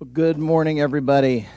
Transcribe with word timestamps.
Well, 0.00 0.10
good 0.12 0.38
morning, 0.38 0.80
everybody. 0.80 1.48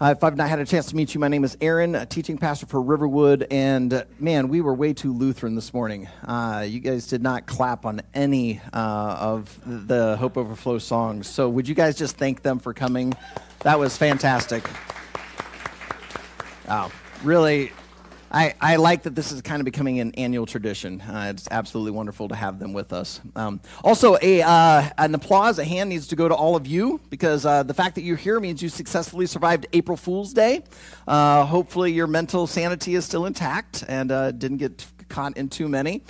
Uh, 0.00 0.14
if 0.16 0.24
I've 0.24 0.38
not 0.38 0.48
had 0.48 0.58
a 0.58 0.64
chance 0.64 0.86
to 0.86 0.96
meet 0.96 1.12
you, 1.12 1.20
my 1.20 1.28
name 1.28 1.44
is 1.44 1.54
Aaron, 1.60 1.94
a 1.94 2.06
teaching 2.06 2.38
pastor 2.38 2.64
for 2.64 2.80
Riverwood. 2.80 3.46
And 3.50 3.92
uh, 3.92 4.04
man, 4.18 4.48
we 4.48 4.62
were 4.62 4.72
way 4.72 4.94
too 4.94 5.12
Lutheran 5.12 5.54
this 5.54 5.74
morning. 5.74 6.08
Uh, 6.26 6.64
you 6.66 6.80
guys 6.80 7.06
did 7.06 7.22
not 7.22 7.44
clap 7.44 7.84
on 7.84 8.00
any 8.14 8.62
uh, 8.72 9.18
of 9.20 9.60
the 9.66 10.16
Hope 10.16 10.38
Overflow 10.38 10.78
songs. 10.78 11.28
So 11.28 11.46
would 11.50 11.68
you 11.68 11.74
guys 11.74 11.98
just 11.98 12.16
thank 12.16 12.40
them 12.40 12.58
for 12.58 12.72
coming? 12.72 13.12
That 13.64 13.78
was 13.78 13.98
fantastic. 13.98 14.66
Wow. 16.66 16.90
Really, 17.22 17.70
I, 18.34 18.54
I 18.60 18.76
like 18.76 19.04
that 19.04 19.14
this 19.14 19.30
is 19.30 19.42
kind 19.42 19.60
of 19.60 19.64
becoming 19.64 20.00
an 20.00 20.12
annual 20.16 20.44
tradition. 20.44 21.00
Uh, 21.00 21.28
it's 21.30 21.46
absolutely 21.52 21.92
wonderful 21.92 22.26
to 22.26 22.34
have 22.34 22.58
them 22.58 22.72
with 22.72 22.92
us. 22.92 23.20
Um, 23.36 23.60
also, 23.84 24.16
a, 24.20 24.42
uh, 24.42 24.90
an 24.98 25.14
applause, 25.14 25.60
a 25.60 25.64
hand 25.64 25.88
needs 25.88 26.08
to 26.08 26.16
go 26.16 26.28
to 26.28 26.34
all 26.34 26.56
of 26.56 26.66
you 26.66 27.00
because 27.10 27.46
uh, 27.46 27.62
the 27.62 27.74
fact 27.74 27.94
that 27.94 28.02
you're 28.02 28.16
here 28.16 28.40
means 28.40 28.60
you 28.60 28.68
successfully 28.68 29.26
survived 29.26 29.68
April 29.72 29.96
Fool's 29.96 30.32
Day. 30.32 30.64
Uh, 31.06 31.44
hopefully, 31.44 31.92
your 31.92 32.08
mental 32.08 32.48
sanity 32.48 32.96
is 32.96 33.04
still 33.04 33.24
intact 33.26 33.84
and 33.86 34.10
uh, 34.10 34.32
didn't 34.32 34.58
get 34.58 34.84
caught 35.08 35.36
in 35.36 35.48
too 35.48 35.68
many. 35.68 36.02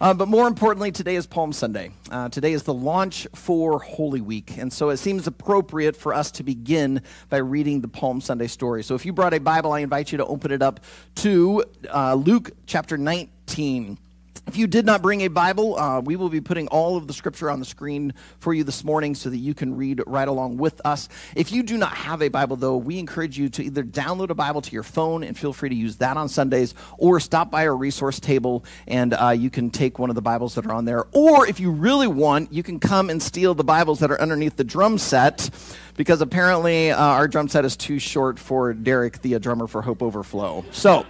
Uh, 0.00 0.14
but 0.14 0.28
more 0.28 0.48
importantly, 0.48 0.90
today 0.90 1.14
is 1.14 1.26
Palm 1.26 1.52
Sunday. 1.52 1.90
Uh, 2.10 2.30
today 2.30 2.54
is 2.54 2.62
the 2.62 2.72
launch 2.72 3.28
for 3.34 3.78
Holy 3.80 4.22
Week. 4.22 4.56
And 4.56 4.72
so 4.72 4.88
it 4.88 4.96
seems 4.96 5.26
appropriate 5.26 5.94
for 5.94 6.14
us 6.14 6.30
to 6.32 6.42
begin 6.42 7.02
by 7.28 7.36
reading 7.36 7.82
the 7.82 7.88
Palm 7.88 8.22
Sunday 8.22 8.46
story. 8.46 8.82
So 8.82 8.94
if 8.94 9.04
you 9.04 9.12
brought 9.12 9.34
a 9.34 9.40
Bible, 9.40 9.72
I 9.72 9.80
invite 9.80 10.10
you 10.10 10.16
to 10.16 10.24
open 10.24 10.52
it 10.52 10.62
up 10.62 10.80
to 11.16 11.64
uh, 11.92 12.14
Luke 12.14 12.52
chapter 12.64 12.96
19. 12.96 13.98
If 14.46 14.56
you 14.56 14.66
did 14.66 14.86
not 14.86 15.02
bring 15.02 15.20
a 15.20 15.28
Bible, 15.28 15.78
uh, 15.78 16.00
we 16.00 16.16
will 16.16 16.28
be 16.28 16.40
putting 16.40 16.66
all 16.68 16.96
of 16.96 17.06
the 17.06 17.12
scripture 17.12 17.50
on 17.50 17.60
the 17.60 17.64
screen 17.64 18.14
for 18.38 18.52
you 18.52 18.64
this 18.64 18.82
morning 18.82 19.14
so 19.14 19.30
that 19.30 19.36
you 19.36 19.54
can 19.54 19.76
read 19.76 20.02
right 20.06 20.26
along 20.26 20.56
with 20.56 20.80
us. 20.84 21.08
If 21.36 21.52
you 21.52 21.62
do 21.62 21.76
not 21.76 21.92
have 21.92 22.20
a 22.22 22.28
Bible, 22.28 22.56
though, 22.56 22.76
we 22.76 22.98
encourage 22.98 23.38
you 23.38 23.48
to 23.50 23.62
either 23.62 23.84
download 23.84 24.30
a 24.30 24.34
Bible 24.34 24.60
to 24.62 24.72
your 24.72 24.82
phone 24.82 25.22
and 25.22 25.38
feel 25.38 25.52
free 25.52 25.68
to 25.68 25.74
use 25.74 25.96
that 25.96 26.16
on 26.16 26.28
Sundays, 26.28 26.74
or 26.98 27.20
stop 27.20 27.50
by 27.50 27.66
our 27.66 27.76
resource 27.76 28.18
table 28.18 28.64
and 28.88 29.14
uh, 29.14 29.30
you 29.30 29.50
can 29.50 29.70
take 29.70 29.98
one 29.98 30.10
of 30.10 30.16
the 30.16 30.22
Bibles 30.22 30.54
that 30.56 30.66
are 30.66 30.72
on 30.72 30.84
there. 30.84 31.04
Or 31.12 31.46
if 31.46 31.60
you 31.60 31.70
really 31.70 32.08
want, 32.08 32.52
you 32.52 32.62
can 32.62 32.80
come 32.80 33.10
and 33.10 33.22
steal 33.22 33.54
the 33.54 33.64
Bibles 33.64 34.00
that 34.00 34.10
are 34.10 34.20
underneath 34.20 34.56
the 34.56 34.64
drum 34.64 34.98
set 34.98 35.50
because 35.96 36.20
apparently 36.20 36.90
uh, 36.90 37.00
our 37.00 37.28
drum 37.28 37.48
set 37.48 37.64
is 37.64 37.76
too 37.76 37.98
short 37.98 38.38
for 38.38 38.72
Derek, 38.72 39.20
the 39.22 39.38
drummer 39.38 39.66
for 39.66 39.82
Hope 39.82 40.02
Overflow. 40.02 40.64
So, 40.72 41.06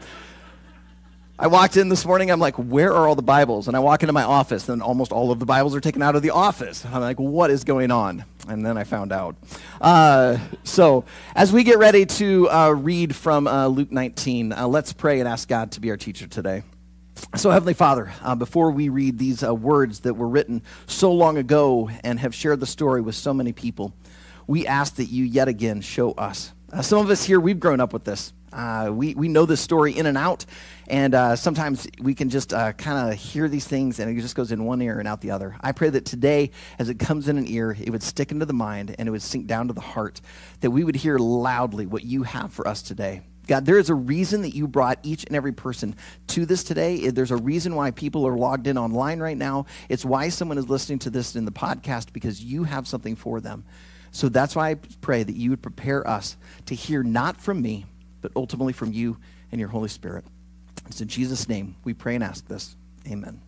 I 1.42 1.46
walked 1.46 1.78
in 1.78 1.88
this 1.88 2.04
morning, 2.04 2.30
I'm 2.30 2.38
like, 2.38 2.56
where 2.56 2.92
are 2.92 3.08
all 3.08 3.14
the 3.14 3.22
Bibles? 3.22 3.66
And 3.66 3.74
I 3.74 3.80
walk 3.80 4.02
into 4.02 4.12
my 4.12 4.24
office, 4.24 4.68
and 4.68 4.82
almost 4.82 5.10
all 5.10 5.30
of 5.30 5.38
the 5.38 5.46
Bibles 5.46 5.74
are 5.74 5.80
taken 5.80 6.02
out 6.02 6.14
of 6.14 6.20
the 6.20 6.32
office. 6.32 6.84
I'm 6.84 7.00
like, 7.00 7.18
what 7.18 7.50
is 7.50 7.64
going 7.64 7.90
on? 7.90 8.26
And 8.46 8.64
then 8.64 8.76
I 8.76 8.84
found 8.84 9.10
out. 9.10 9.36
Uh, 9.80 10.36
so, 10.64 11.06
as 11.34 11.50
we 11.50 11.64
get 11.64 11.78
ready 11.78 12.04
to 12.04 12.50
uh, 12.50 12.70
read 12.72 13.16
from 13.16 13.46
uh, 13.46 13.68
Luke 13.68 13.90
19, 13.90 14.52
uh, 14.52 14.68
let's 14.68 14.92
pray 14.92 15.18
and 15.18 15.26
ask 15.26 15.48
God 15.48 15.72
to 15.72 15.80
be 15.80 15.88
our 15.88 15.96
teacher 15.96 16.26
today. 16.26 16.62
So, 17.36 17.50
Heavenly 17.50 17.72
Father, 17.72 18.12
uh, 18.20 18.34
before 18.34 18.70
we 18.70 18.90
read 18.90 19.18
these 19.18 19.42
uh, 19.42 19.54
words 19.54 20.00
that 20.00 20.12
were 20.12 20.28
written 20.28 20.62
so 20.88 21.10
long 21.10 21.38
ago 21.38 21.88
and 22.04 22.20
have 22.20 22.34
shared 22.34 22.60
the 22.60 22.66
story 22.66 23.00
with 23.00 23.14
so 23.14 23.32
many 23.32 23.54
people, 23.54 23.94
we 24.46 24.66
ask 24.66 24.96
that 24.96 25.06
you 25.06 25.24
yet 25.24 25.48
again 25.48 25.80
show 25.80 26.12
us. 26.12 26.52
some 26.82 26.98
of 26.98 27.08
us 27.08 27.24
here, 27.24 27.40
we've 27.40 27.60
grown 27.60 27.80
up 27.80 27.94
with 27.94 28.04
this. 28.04 28.34
Uh, 28.52 28.90
we, 28.92 29.14
we 29.14 29.28
know 29.28 29.46
this 29.46 29.60
story 29.60 29.96
in 29.96 30.06
and 30.06 30.18
out, 30.18 30.44
and 30.88 31.14
uh, 31.14 31.36
sometimes 31.36 31.86
we 32.00 32.14
can 32.14 32.28
just 32.28 32.52
uh, 32.52 32.72
kind 32.72 33.10
of 33.10 33.18
hear 33.18 33.48
these 33.48 33.66
things 33.66 34.00
and 34.00 34.10
it 34.10 34.20
just 34.20 34.34
goes 34.34 34.50
in 34.52 34.64
one 34.64 34.82
ear 34.82 34.98
and 34.98 35.06
out 35.06 35.20
the 35.20 35.30
other. 35.30 35.56
I 35.60 35.72
pray 35.72 35.90
that 35.90 36.04
today, 36.04 36.50
as 36.78 36.88
it 36.88 36.98
comes 36.98 37.28
in 37.28 37.38
an 37.38 37.46
ear, 37.46 37.76
it 37.80 37.90
would 37.90 38.02
stick 38.02 38.32
into 38.32 38.46
the 38.46 38.52
mind 38.52 38.94
and 38.98 39.08
it 39.08 39.12
would 39.12 39.22
sink 39.22 39.46
down 39.46 39.68
to 39.68 39.72
the 39.72 39.80
heart, 39.80 40.20
that 40.60 40.70
we 40.70 40.84
would 40.84 40.96
hear 40.96 41.18
loudly 41.18 41.86
what 41.86 42.04
you 42.04 42.24
have 42.24 42.52
for 42.52 42.66
us 42.66 42.82
today. 42.82 43.22
God, 43.46 43.66
there 43.66 43.78
is 43.78 43.90
a 43.90 43.94
reason 43.94 44.42
that 44.42 44.54
you 44.54 44.68
brought 44.68 45.00
each 45.02 45.24
and 45.24 45.34
every 45.34 45.52
person 45.52 45.96
to 46.28 46.46
this 46.46 46.62
today. 46.62 47.08
There's 47.08 47.32
a 47.32 47.36
reason 47.36 47.74
why 47.74 47.90
people 47.90 48.24
are 48.26 48.36
logged 48.36 48.68
in 48.68 48.78
online 48.78 49.18
right 49.18 49.36
now. 49.36 49.66
It's 49.88 50.04
why 50.04 50.28
someone 50.28 50.56
is 50.56 50.68
listening 50.68 51.00
to 51.00 51.10
this 51.10 51.34
in 51.34 51.46
the 51.46 51.50
podcast 51.50 52.12
because 52.12 52.42
you 52.44 52.62
have 52.62 52.86
something 52.86 53.16
for 53.16 53.40
them. 53.40 53.64
So 54.12 54.28
that's 54.28 54.54
why 54.54 54.70
I 54.70 54.74
pray 55.00 55.22
that 55.22 55.34
you 55.34 55.50
would 55.50 55.62
prepare 55.62 56.06
us 56.06 56.36
to 56.66 56.74
hear 56.74 57.02
not 57.02 57.40
from 57.40 57.60
me, 57.60 57.86
but 58.20 58.32
ultimately 58.36 58.72
from 58.72 58.92
you 58.92 59.18
and 59.50 59.60
your 59.60 59.68
Holy 59.70 59.88
Spirit. 59.88 60.24
It's 60.86 61.00
in 61.00 61.08
Jesus' 61.08 61.48
name 61.48 61.76
we 61.84 61.94
pray 61.94 62.14
and 62.14 62.24
ask 62.24 62.46
this. 62.48 62.76
Amen. 63.06 63.40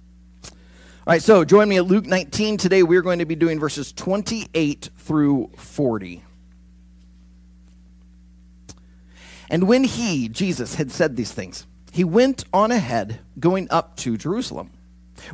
All 0.45 1.13
right, 1.13 1.23
so 1.23 1.45
join 1.45 1.69
me 1.69 1.77
at 1.79 1.87
Luke 1.87 2.07
19. 2.07 2.59
Today 2.59 2.83
we're 2.83 3.03
going 3.03 3.19
to 3.19 3.25
be 3.25 3.35
doing 3.35 3.59
verses 3.59 3.93
28 3.93 4.91
through 4.99 5.51
40. 5.57 6.23
And 9.51 9.69
when 9.69 9.85
he, 9.85 10.29
Jesus, 10.29 10.77
had 10.77 10.91
said 10.93 11.17
these 11.17 11.33
things, 11.33 11.67
he 11.93 12.05
went 12.05 12.45
on 12.53 12.71
ahead, 12.71 13.21
going 13.39 13.67
up 13.71 13.97
to 13.97 14.17
Jerusalem. 14.17 14.71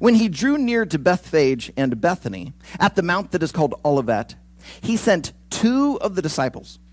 When 0.01 0.15
he 0.15 0.29
drew 0.29 0.59
near 0.59 0.85
to 0.87 0.99
Bethphage 0.99 1.71
and 1.77 2.01
Bethany, 2.01 2.53
at 2.81 2.97
the 2.97 3.03
mount 3.03 3.31
that 3.31 3.43
is 3.43 3.53
called 3.53 3.81
Olivet, 3.85 4.35
he 4.81 4.97
sent 4.97 5.33
two 5.51 5.99
of 6.01 6.15
the 6.15 6.23
disciples, 6.23 6.79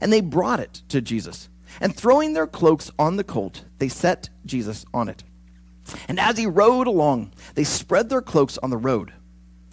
And 0.00 0.12
they 0.12 0.20
brought 0.20 0.60
it 0.60 0.82
to 0.88 1.00
Jesus. 1.00 1.48
And 1.80 1.94
throwing 1.94 2.32
their 2.32 2.46
cloaks 2.46 2.90
on 2.98 3.16
the 3.16 3.24
colt, 3.24 3.64
they 3.78 3.88
set 3.88 4.30
Jesus 4.46 4.84
on 4.92 5.08
it. 5.08 5.24
And 6.08 6.18
as 6.18 6.36
he 6.36 6.46
rode 6.46 6.86
along, 6.86 7.32
they 7.54 7.64
spread 7.64 8.08
their 8.08 8.22
cloaks 8.22 8.58
on 8.58 8.70
the 8.70 8.76
road. 8.76 9.12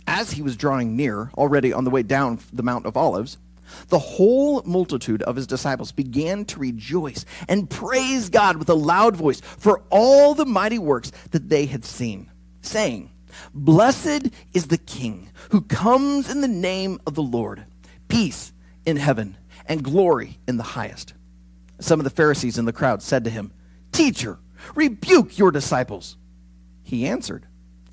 As 0.08 0.32
he 0.32 0.42
was 0.42 0.56
drawing 0.56 0.96
near, 0.96 1.32
already 1.36 1.74
on 1.74 1.84
the 1.84 1.90
way 1.90 2.04
down 2.04 2.40
the 2.54 2.64
Mount 2.64 2.86
of 2.86 2.96
Olives, 2.96 3.38
the 3.88 4.00
whole 4.00 4.62
multitude 4.64 5.24
of 5.24 5.36
his 5.36 5.48
disciples 5.48 5.92
began 5.92 6.46
to 6.46 6.60
rejoice 6.60 7.26
and 7.48 7.70
praise 7.70 8.30
God 8.30 8.58
with 8.58 8.70
a 8.70 8.76
loud 8.76 9.16
voice 9.16 9.42
for 9.42 9.82
all 9.90 10.36
the 10.36 10.46
mighty 10.46 10.78
works 10.78 11.12
that 11.32 11.50
they 11.50 11.66
had 11.66 11.84
seen, 11.84 12.32
saying, 12.62 13.12
Blessed 13.54 14.30
is 14.54 14.68
the 14.68 14.78
King 14.78 15.32
who 15.50 15.62
comes 15.62 16.30
in 16.30 16.42
the 16.42 16.48
name 16.48 17.00
of 17.06 17.16
the 17.16 17.24
Lord, 17.24 17.66
peace 18.08 18.54
in 18.86 18.98
heaven 18.98 19.36
and 19.66 19.84
glory 19.84 20.40
in 20.48 20.58
the 20.58 20.64
highest. 20.64 21.14
Some 21.80 22.00
of 22.00 22.04
the 22.04 22.10
Pharisees 22.10 22.58
in 22.58 22.66
the 22.66 22.74
crowd 22.74 23.02
said 23.02 23.24
to 23.24 23.30
him, 23.30 23.52
Teacher, 23.92 24.40
rebuke 24.76 25.38
your 25.38 25.52
disciples. 25.52 26.18
He 26.84 27.08
answered, 27.08 27.48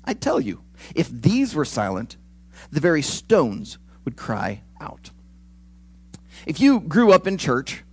I 0.05 0.13
tell 0.13 0.39
you, 0.39 0.63
if 0.95 1.09
these 1.09 1.55
were 1.55 1.65
silent, 1.65 2.17
the 2.71 2.79
very 2.79 3.01
stones 3.01 3.77
would 4.05 4.17
cry 4.17 4.61
out. 4.79 5.11
If 6.45 6.59
you 6.59 6.79
grew 6.79 7.11
up 7.11 7.27
in 7.27 7.37
church, 7.37 7.83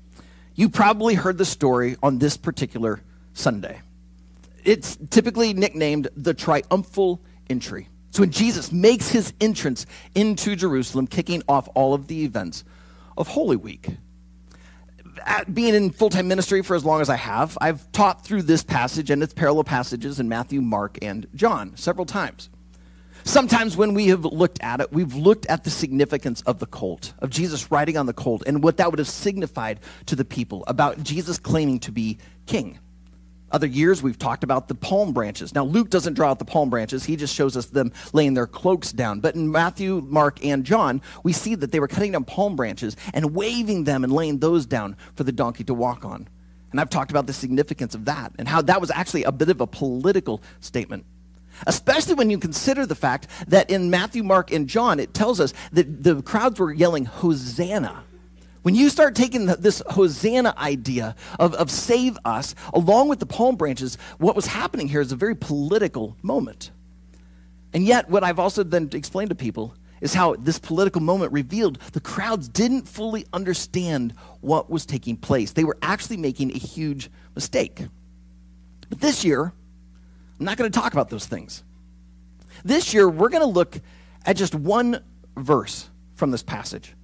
you 0.55 0.69
probably 0.69 1.15
heard 1.15 1.39
the 1.39 1.45
story 1.45 1.97
on 2.03 2.19
this 2.19 2.37
particular 2.37 3.01
Sunday. 3.33 3.81
It's 4.65 4.99
typically 5.09 5.55
nicknamed 5.55 6.09
the 6.17 6.35
triumphal 6.35 7.21
entry. 7.49 7.89
So 8.11 8.23
when 8.23 8.31
Jesus 8.33 8.73
makes 8.73 9.09
his 9.09 9.33
entrance 9.41 9.87
into 10.15 10.57
Jerusalem, 10.57 11.07
kicking 11.07 11.43
off 11.49 11.69
all 11.75 11.95
of 11.95 12.09
the 12.09 12.25
events 12.25 12.65
of 13.17 13.29
Holy 13.29 13.57
Week. 13.57 13.89
At 15.27 15.53
being 15.55 15.75
in 15.75 15.91
full 15.91 16.11
time 16.11 16.29
ministry 16.29 16.63
for 16.63 16.75
as 16.75 16.85
long 16.85 17.01
as 17.01 17.11
I 17.11 17.17
have, 17.17 17.59
I've 17.61 17.91
taught 17.93 18.25
through 18.25 18.43
this 18.43 18.63
passage 18.63 19.11
and 19.11 19.23
its 19.23 19.35
parallel 19.35 19.65
passages 19.65 20.21
in 20.21 20.29
Matthew, 20.29 20.61
Mark, 20.61 20.99
and 21.03 21.27
John 21.35 21.77
several 21.77 22.07
times. 22.07 22.49
Sometimes 23.25 23.77
when 23.77 23.93
we 23.93 24.09
have 24.09 24.25
looked 24.25 24.63
at 24.63 24.81
it, 24.81 24.93
we've 24.93 25.15
looked 25.15 25.47
at 25.47 25.65
the 25.65 25.71
significance 25.71 26.41
of 26.43 26.59
the 26.59 26.67
colt, 26.67 27.13
of 27.19 27.31
Jesus 27.31 27.71
riding 27.71 27.97
on 27.97 28.07
the 28.07 28.15
colt, 28.15 28.43
and 28.47 28.63
what 28.63 28.79
that 28.79 28.91
would 28.91 28.99
have 28.99 29.09
signified 29.09 29.81
to 30.07 30.17
the 30.17 30.25
people 30.25 30.65
about 30.67 31.03
Jesus 31.03 31.39
claiming 31.39 31.81
to 31.81 31.93
be 31.93 32.19
king. 32.47 32.79
Other 33.53 33.67
years, 33.67 34.03
we've 34.03 34.19
talked 34.19 34.45
about 34.45 34.69
the 34.69 34.75
palm 34.75 35.13
branches. 35.13 35.55
Now, 35.55 35.65
Luke 35.65 35.91
doesn't 35.91 36.15
draw 36.15 36.31
out 36.31 36.39
the 36.39 36.45
palm 36.45 36.71
branches, 36.71 37.05
he 37.05 37.17
just 37.17 37.35
shows 37.35 37.57
us 37.57 37.67
them 37.67 37.93
laying 38.13 38.35
their 38.35 38.47
cloaks 38.47 38.93
down. 38.93 39.21
But 39.21 39.35
in 39.35 39.51
Matthew, 39.51 40.03
Mark, 40.07 40.45
and 40.45 40.65
John, 40.65 41.03
we 41.25 41.33
see 41.33 41.55
that 41.57 41.73
they 41.73 41.81
were 41.81 41.89
cutting 41.89 42.13
down 42.13 42.25
palm 42.25 42.57
branches 42.57 42.97
and 43.13 43.35
waving 43.35 43.85
them 43.85 44.05
and 44.05 44.13
laying 44.13 44.39
those 44.39 44.67
down 44.67 44.97
for 45.17 45.25
the 45.25 45.33
donkey 45.33 45.65
to 45.65 45.75
walk 45.75 46.05
on. 46.05 46.29
And 46.71 46.81
I've 46.81 46.91
talked 46.91 47.11
about 47.11 47.27
the 47.27 47.33
significance 47.33 47.95
of 47.95 48.05
that 48.05 48.33
and 48.39 48.47
how 48.47 48.63
that 48.63 48.81
was 48.81 48.91
actually 48.93 49.25
a 49.25 49.33
bit 49.33 49.49
of 49.49 49.61
a 49.61 49.67
political 49.67 50.41
statement. 50.61 51.05
Especially 51.67 52.15
when 52.15 52.31
you 52.31 52.39
consider 52.39 52.87
the 52.87 52.95
fact 52.95 53.27
that 53.49 53.69
in 53.71 53.91
Matthew, 53.91 54.23
Mark, 54.23 54.53
and 54.53 54.69
John, 54.69 55.01
it 55.01 55.13
tells 55.13 55.41
us 55.41 55.53
that 55.73 56.03
the 56.05 56.23
crowds 56.23 56.61
were 56.61 56.73
yelling, 56.73 57.05
Hosanna. 57.05 58.05
When 58.63 58.75
you 58.75 58.91
start 58.91 59.15
taking 59.15 59.47
this 59.47 59.83
Hosanna 59.91 60.55
idea 60.59 61.15
of, 61.39 61.55
of 61.55 61.71
save 61.71 62.19
us, 62.25 62.55
along 62.75 63.09
with 63.09 63.19
the 63.19 63.27
palm 63.27 63.57
branches, 63.57 63.97
what 64.19 64.37
was 64.37 64.47
happening 64.47 64.89
here 64.89 65.01
is 65.01 65.13
a 65.13 65.17
very 65.17 65.35
political 65.35 66.17
moment. 66.23 66.71
And 67.73 67.85
yet, 67.85 68.11
what 68.11 68.23
I've 68.23 68.39
also 68.39 68.63
then 68.63 68.91
explained 68.93 69.31
to 69.31 69.35
people 69.35 69.75
is 70.01 70.13
how 70.13 70.35
this 70.35 70.59
political 70.59 71.01
moment 71.01 71.33
revealed 71.33 71.79
the 71.93 72.01
crowds 72.01 72.49
didn't 72.49 72.89
fully 72.89 73.27
understand 73.33 74.15
what 74.41 74.71
was 74.71 74.85
taking 74.85 75.17
place. 75.17 75.53
They 75.53 75.65
were 75.65 75.79
actually 75.81 76.17
making 76.17 76.51
a 76.51 76.59
huge 76.59 77.11
mistake. 77.35 77.83
But 78.89 79.01
this 79.01 79.25
year, 79.25 79.53
I'm 80.39 80.45
not 80.45 80.57
going 80.57 80.71
to 80.71 80.79
talk 80.79 80.93
about 80.93 81.11
those 81.11 81.27
things. 81.27 81.63
This 82.65 82.93
year, 82.93 83.09
we're 83.09 83.29
going 83.29 83.43
to 83.43 83.47
look 83.47 83.79
at 84.27 84.37
just 84.37 84.55
one 84.55 85.03
verse 85.37 85.89
from 86.15 86.31
this 86.31 86.43
passage. 86.43 86.95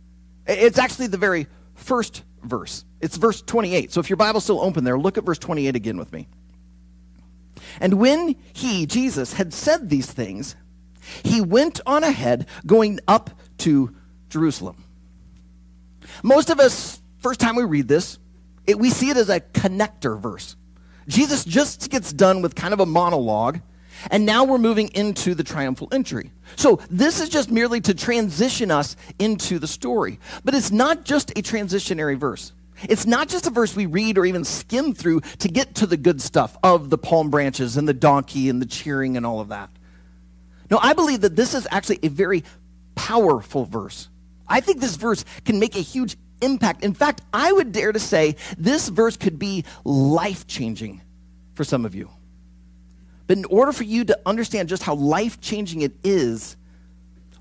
It's 0.46 0.78
actually 0.78 1.08
the 1.08 1.18
very 1.18 1.46
first 1.74 2.22
verse. 2.42 2.84
It's 3.00 3.16
verse 3.16 3.42
28. 3.42 3.92
So 3.92 4.00
if 4.00 4.08
your 4.08 4.16
Bible's 4.16 4.44
still 4.44 4.60
open 4.60 4.84
there, 4.84 4.98
look 4.98 5.18
at 5.18 5.24
verse 5.24 5.38
28 5.38 5.76
again 5.76 5.96
with 5.96 6.12
me. 6.12 6.28
And 7.80 7.94
when 7.94 8.36
he, 8.52 8.86
Jesus, 8.86 9.34
had 9.34 9.52
said 9.52 9.90
these 9.90 10.10
things, 10.10 10.56
he 11.22 11.40
went 11.40 11.80
on 11.86 12.04
ahead, 12.04 12.46
going 12.64 13.00
up 13.06 13.30
to 13.58 13.94
Jerusalem. 14.28 14.84
Most 16.22 16.50
of 16.50 16.60
us, 16.60 17.00
first 17.18 17.40
time 17.40 17.56
we 17.56 17.64
read 17.64 17.88
this, 17.88 18.18
it, 18.66 18.78
we 18.78 18.90
see 18.90 19.10
it 19.10 19.16
as 19.16 19.28
a 19.28 19.40
connector 19.40 20.18
verse. 20.18 20.56
Jesus 21.08 21.44
just 21.44 21.90
gets 21.90 22.12
done 22.12 22.42
with 22.42 22.54
kind 22.54 22.74
of 22.74 22.80
a 22.80 22.86
monologue 22.86 23.60
and 24.10 24.26
now 24.26 24.44
we're 24.44 24.58
moving 24.58 24.88
into 24.88 25.34
the 25.34 25.44
triumphal 25.44 25.88
entry. 25.92 26.30
So 26.56 26.80
this 26.90 27.20
is 27.20 27.28
just 27.28 27.50
merely 27.50 27.80
to 27.82 27.94
transition 27.94 28.70
us 28.70 28.96
into 29.18 29.58
the 29.58 29.66
story. 29.66 30.18
But 30.44 30.54
it's 30.54 30.70
not 30.70 31.04
just 31.04 31.30
a 31.30 31.42
transitionary 31.42 32.18
verse. 32.18 32.52
It's 32.88 33.06
not 33.06 33.28
just 33.28 33.46
a 33.46 33.50
verse 33.50 33.74
we 33.74 33.86
read 33.86 34.18
or 34.18 34.26
even 34.26 34.44
skim 34.44 34.92
through 34.92 35.20
to 35.38 35.48
get 35.48 35.76
to 35.76 35.86
the 35.86 35.96
good 35.96 36.20
stuff 36.20 36.56
of 36.62 36.90
the 36.90 36.98
palm 36.98 37.30
branches 37.30 37.76
and 37.76 37.88
the 37.88 37.94
donkey 37.94 38.48
and 38.48 38.60
the 38.60 38.66
cheering 38.66 39.16
and 39.16 39.24
all 39.24 39.40
of 39.40 39.48
that. 39.48 39.70
No, 40.70 40.78
I 40.82 40.92
believe 40.92 41.22
that 41.22 41.36
this 41.36 41.54
is 41.54 41.66
actually 41.70 42.00
a 42.02 42.08
very 42.08 42.44
powerful 42.94 43.64
verse. 43.64 44.08
I 44.48 44.60
think 44.60 44.80
this 44.80 44.96
verse 44.96 45.24
can 45.44 45.58
make 45.58 45.76
a 45.76 45.80
huge 45.80 46.16
impact. 46.42 46.84
In 46.84 46.94
fact, 46.94 47.22
I 47.32 47.50
would 47.52 47.72
dare 47.72 47.92
to 47.92 47.98
say 47.98 48.36
this 48.58 48.88
verse 48.88 49.16
could 49.16 49.38
be 49.38 49.64
life 49.84 50.46
changing 50.46 51.00
for 51.54 51.64
some 51.64 51.84
of 51.84 51.94
you. 51.94 52.10
But 53.26 53.38
in 53.38 53.44
order 53.46 53.72
for 53.72 53.84
you 53.84 54.04
to 54.04 54.18
understand 54.24 54.68
just 54.68 54.82
how 54.82 54.94
life 54.94 55.40
changing 55.40 55.82
it 55.82 55.92
is, 56.04 56.56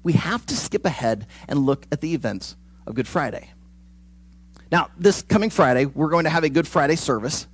we 0.03 0.13
have 0.13 0.45
to 0.47 0.55
skip 0.55 0.85
ahead 0.85 1.27
and 1.47 1.65
look 1.65 1.85
at 1.91 2.01
the 2.01 2.13
events 2.13 2.55
of 2.87 2.95
Good 2.95 3.07
Friday. 3.07 3.49
Now, 4.71 4.89
this 4.97 5.21
coming 5.21 5.49
Friday, 5.49 5.85
we're 5.85 6.09
going 6.09 6.23
to 6.23 6.29
have 6.29 6.43
a 6.43 6.49
Good 6.49 6.67
Friday 6.67 6.95
service. 6.95 7.47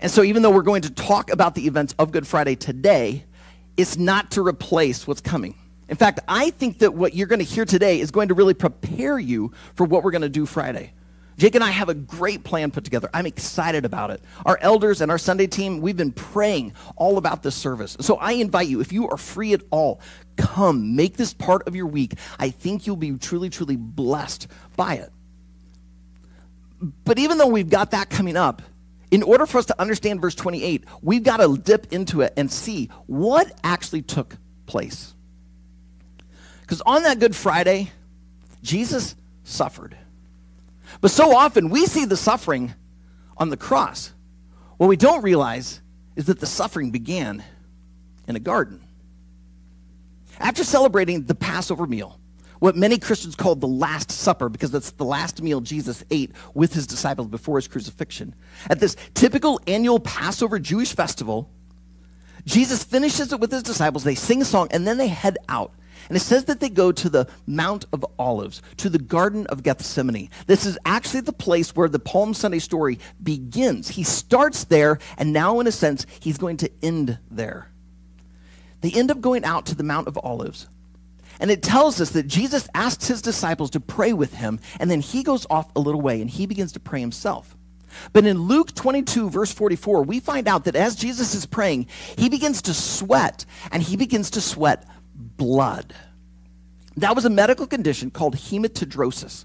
And 0.00 0.10
so, 0.10 0.22
even 0.22 0.42
though 0.42 0.50
we're 0.50 0.62
going 0.62 0.82
to 0.82 0.90
talk 0.90 1.30
about 1.30 1.54
the 1.54 1.66
events 1.66 1.94
of 1.98 2.10
Good 2.10 2.26
Friday 2.26 2.56
today, 2.56 3.24
it's 3.76 3.96
not 3.96 4.32
to 4.32 4.46
replace 4.46 5.06
what's 5.06 5.20
coming. 5.20 5.54
In 5.88 5.96
fact, 5.96 6.20
I 6.26 6.50
think 6.50 6.80
that 6.80 6.94
what 6.94 7.14
you're 7.14 7.28
going 7.28 7.38
to 7.38 7.44
hear 7.44 7.64
today 7.64 8.00
is 8.00 8.10
going 8.10 8.28
to 8.28 8.34
really 8.34 8.54
prepare 8.54 9.18
you 9.18 9.52
for 9.74 9.84
what 9.86 10.02
we're 10.02 10.10
going 10.10 10.22
to 10.22 10.28
do 10.28 10.44
Friday. 10.44 10.92
Jake 11.36 11.54
and 11.54 11.62
I 11.62 11.70
have 11.70 11.90
a 11.90 11.94
great 11.94 12.44
plan 12.44 12.70
put 12.70 12.84
together. 12.84 13.10
I'm 13.12 13.26
excited 13.26 13.84
about 13.84 14.10
it. 14.10 14.22
Our 14.46 14.58
elders 14.60 15.02
and 15.02 15.10
our 15.10 15.18
Sunday 15.18 15.46
team, 15.46 15.80
we've 15.80 15.96
been 15.96 16.12
praying 16.12 16.72
all 16.96 17.18
about 17.18 17.42
this 17.42 17.54
service. 17.54 17.96
So 18.00 18.16
I 18.16 18.32
invite 18.32 18.68
you, 18.68 18.80
if 18.80 18.90
you 18.92 19.08
are 19.08 19.18
free 19.18 19.52
at 19.52 19.60
all, 19.70 20.00
come, 20.36 20.96
make 20.96 21.16
this 21.16 21.34
part 21.34 21.68
of 21.68 21.76
your 21.76 21.86
week. 21.86 22.14
I 22.38 22.48
think 22.50 22.86
you'll 22.86 22.96
be 22.96 23.18
truly, 23.18 23.50
truly 23.50 23.76
blessed 23.76 24.48
by 24.76 24.94
it. 24.94 25.12
But 27.04 27.18
even 27.18 27.36
though 27.36 27.48
we've 27.48 27.70
got 27.70 27.90
that 27.90 28.08
coming 28.08 28.36
up, 28.36 28.62
in 29.10 29.22
order 29.22 29.46
for 29.46 29.58
us 29.58 29.66
to 29.66 29.80
understand 29.80 30.20
verse 30.20 30.34
28, 30.34 30.84
we've 31.02 31.22
got 31.22 31.38
to 31.38 31.56
dip 31.56 31.92
into 31.92 32.22
it 32.22 32.32
and 32.36 32.50
see 32.50 32.90
what 33.06 33.52
actually 33.62 34.02
took 34.02 34.36
place. 34.64 35.14
Because 36.62 36.82
on 36.82 37.02
that 37.04 37.18
Good 37.18 37.36
Friday, 37.36 37.92
Jesus 38.62 39.14
suffered. 39.44 39.96
But 41.00 41.10
so 41.10 41.36
often 41.36 41.70
we 41.70 41.86
see 41.86 42.04
the 42.04 42.16
suffering 42.16 42.74
on 43.36 43.50
the 43.50 43.56
cross. 43.56 44.12
What 44.76 44.88
we 44.88 44.96
don't 44.96 45.22
realize 45.22 45.80
is 46.16 46.26
that 46.26 46.40
the 46.40 46.46
suffering 46.46 46.90
began 46.90 47.42
in 48.26 48.36
a 48.36 48.40
garden. 48.40 48.82
After 50.38 50.64
celebrating 50.64 51.24
the 51.24 51.34
Passover 51.34 51.86
meal, 51.86 52.20
what 52.58 52.76
many 52.76 52.98
Christians 52.98 53.34
call 53.36 53.54
the 53.54 53.68
Last 53.68 54.10
Supper, 54.10 54.48
because 54.48 54.70
that's 54.70 54.90
the 54.92 55.04
last 55.04 55.42
meal 55.42 55.60
Jesus 55.60 56.02
ate 56.10 56.32
with 56.54 56.72
his 56.72 56.86
disciples 56.86 57.28
before 57.28 57.56
his 57.56 57.68
crucifixion. 57.68 58.34
At 58.70 58.80
this 58.80 58.96
typical 59.14 59.60
annual 59.66 60.00
Passover 60.00 60.58
Jewish 60.58 60.94
festival, 60.94 61.50
Jesus 62.46 62.82
finishes 62.82 63.32
it 63.32 63.40
with 63.40 63.52
his 63.52 63.62
disciples. 63.62 64.04
They 64.04 64.14
sing 64.14 64.40
a 64.40 64.44
song, 64.44 64.68
and 64.70 64.86
then 64.86 64.96
they 64.96 65.08
head 65.08 65.36
out 65.48 65.72
and 66.08 66.16
it 66.16 66.20
says 66.20 66.44
that 66.46 66.60
they 66.60 66.68
go 66.68 66.92
to 66.92 67.08
the 67.08 67.28
Mount 67.46 67.84
of 67.92 68.04
Olives, 68.18 68.62
to 68.78 68.88
the 68.88 68.98
Garden 68.98 69.46
of 69.46 69.62
Gethsemane. 69.62 70.30
This 70.46 70.66
is 70.66 70.78
actually 70.84 71.22
the 71.22 71.32
place 71.32 71.74
where 71.74 71.88
the 71.88 71.98
Palm 71.98 72.34
Sunday 72.34 72.58
story 72.58 72.98
begins. 73.22 73.88
He 73.88 74.02
starts 74.02 74.64
there, 74.64 74.98
and 75.16 75.32
now, 75.32 75.60
in 75.60 75.66
a 75.66 75.72
sense, 75.72 76.06
he's 76.20 76.38
going 76.38 76.58
to 76.58 76.70
end 76.82 77.18
there. 77.30 77.70
They 78.80 78.92
end 78.92 79.10
up 79.10 79.20
going 79.20 79.44
out 79.44 79.66
to 79.66 79.74
the 79.74 79.82
Mount 79.82 80.08
of 80.08 80.18
Olives. 80.22 80.68
And 81.38 81.50
it 81.50 81.62
tells 81.62 82.00
us 82.00 82.10
that 82.10 82.26
Jesus 82.26 82.68
asks 82.74 83.08
his 83.08 83.20
disciples 83.20 83.70
to 83.70 83.80
pray 83.80 84.12
with 84.12 84.34
him, 84.34 84.60
and 84.80 84.90
then 84.90 85.00
he 85.00 85.22
goes 85.22 85.46
off 85.50 85.70
a 85.76 85.80
little 85.80 86.00
way 86.00 86.20
and 86.20 86.30
he 86.30 86.46
begins 86.46 86.72
to 86.72 86.80
pray 86.80 87.00
himself. 87.00 87.56
But 88.12 88.26
in 88.26 88.42
Luke 88.42 88.74
22, 88.74 89.30
verse 89.30 89.52
44, 89.52 90.02
we 90.02 90.20
find 90.20 90.48
out 90.48 90.64
that 90.64 90.76
as 90.76 90.96
Jesus 90.96 91.34
is 91.34 91.46
praying, 91.46 91.86
he 92.16 92.28
begins 92.28 92.62
to 92.62 92.74
sweat, 92.74 93.44
and 93.70 93.82
he 93.82 93.96
begins 93.96 94.30
to 94.30 94.40
sweat 94.40 94.84
blood. 95.16 95.94
That 96.96 97.14
was 97.14 97.24
a 97.24 97.30
medical 97.30 97.66
condition 97.66 98.10
called 98.10 98.36
hematidrosis. 98.36 99.44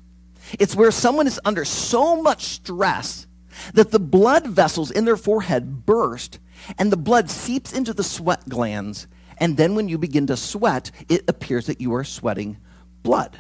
It's 0.59 0.75
where 0.75 0.91
someone 0.91 1.27
is 1.27 1.39
under 1.45 1.65
so 1.65 2.21
much 2.21 2.43
stress 2.45 3.27
that 3.73 3.91
the 3.91 3.99
blood 3.99 4.47
vessels 4.47 4.91
in 4.91 5.05
their 5.05 5.17
forehead 5.17 5.85
burst 5.85 6.39
and 6.77 6.91
the 6.91 6.97
blood 6.97 7.29
seeps 7.29 7.73
into 7.73 7.93
the 7.93 8.03
sweat 8.03 8.47
glands. 8.47 9.07
And 9.37 9.57
then 9.57 9.75
when 9.75 9.89
you 9.89 9.97
begin 9.97 10.27
to 10.27 10.37
sweat, 10.37 10.91
it 11.09 11.23
appears 11.27 11.65
that 11.67 11.81
you 11.81 11.93
are 11.93 12.03
sweating 12.03 12.57
blood. 13.03 13.37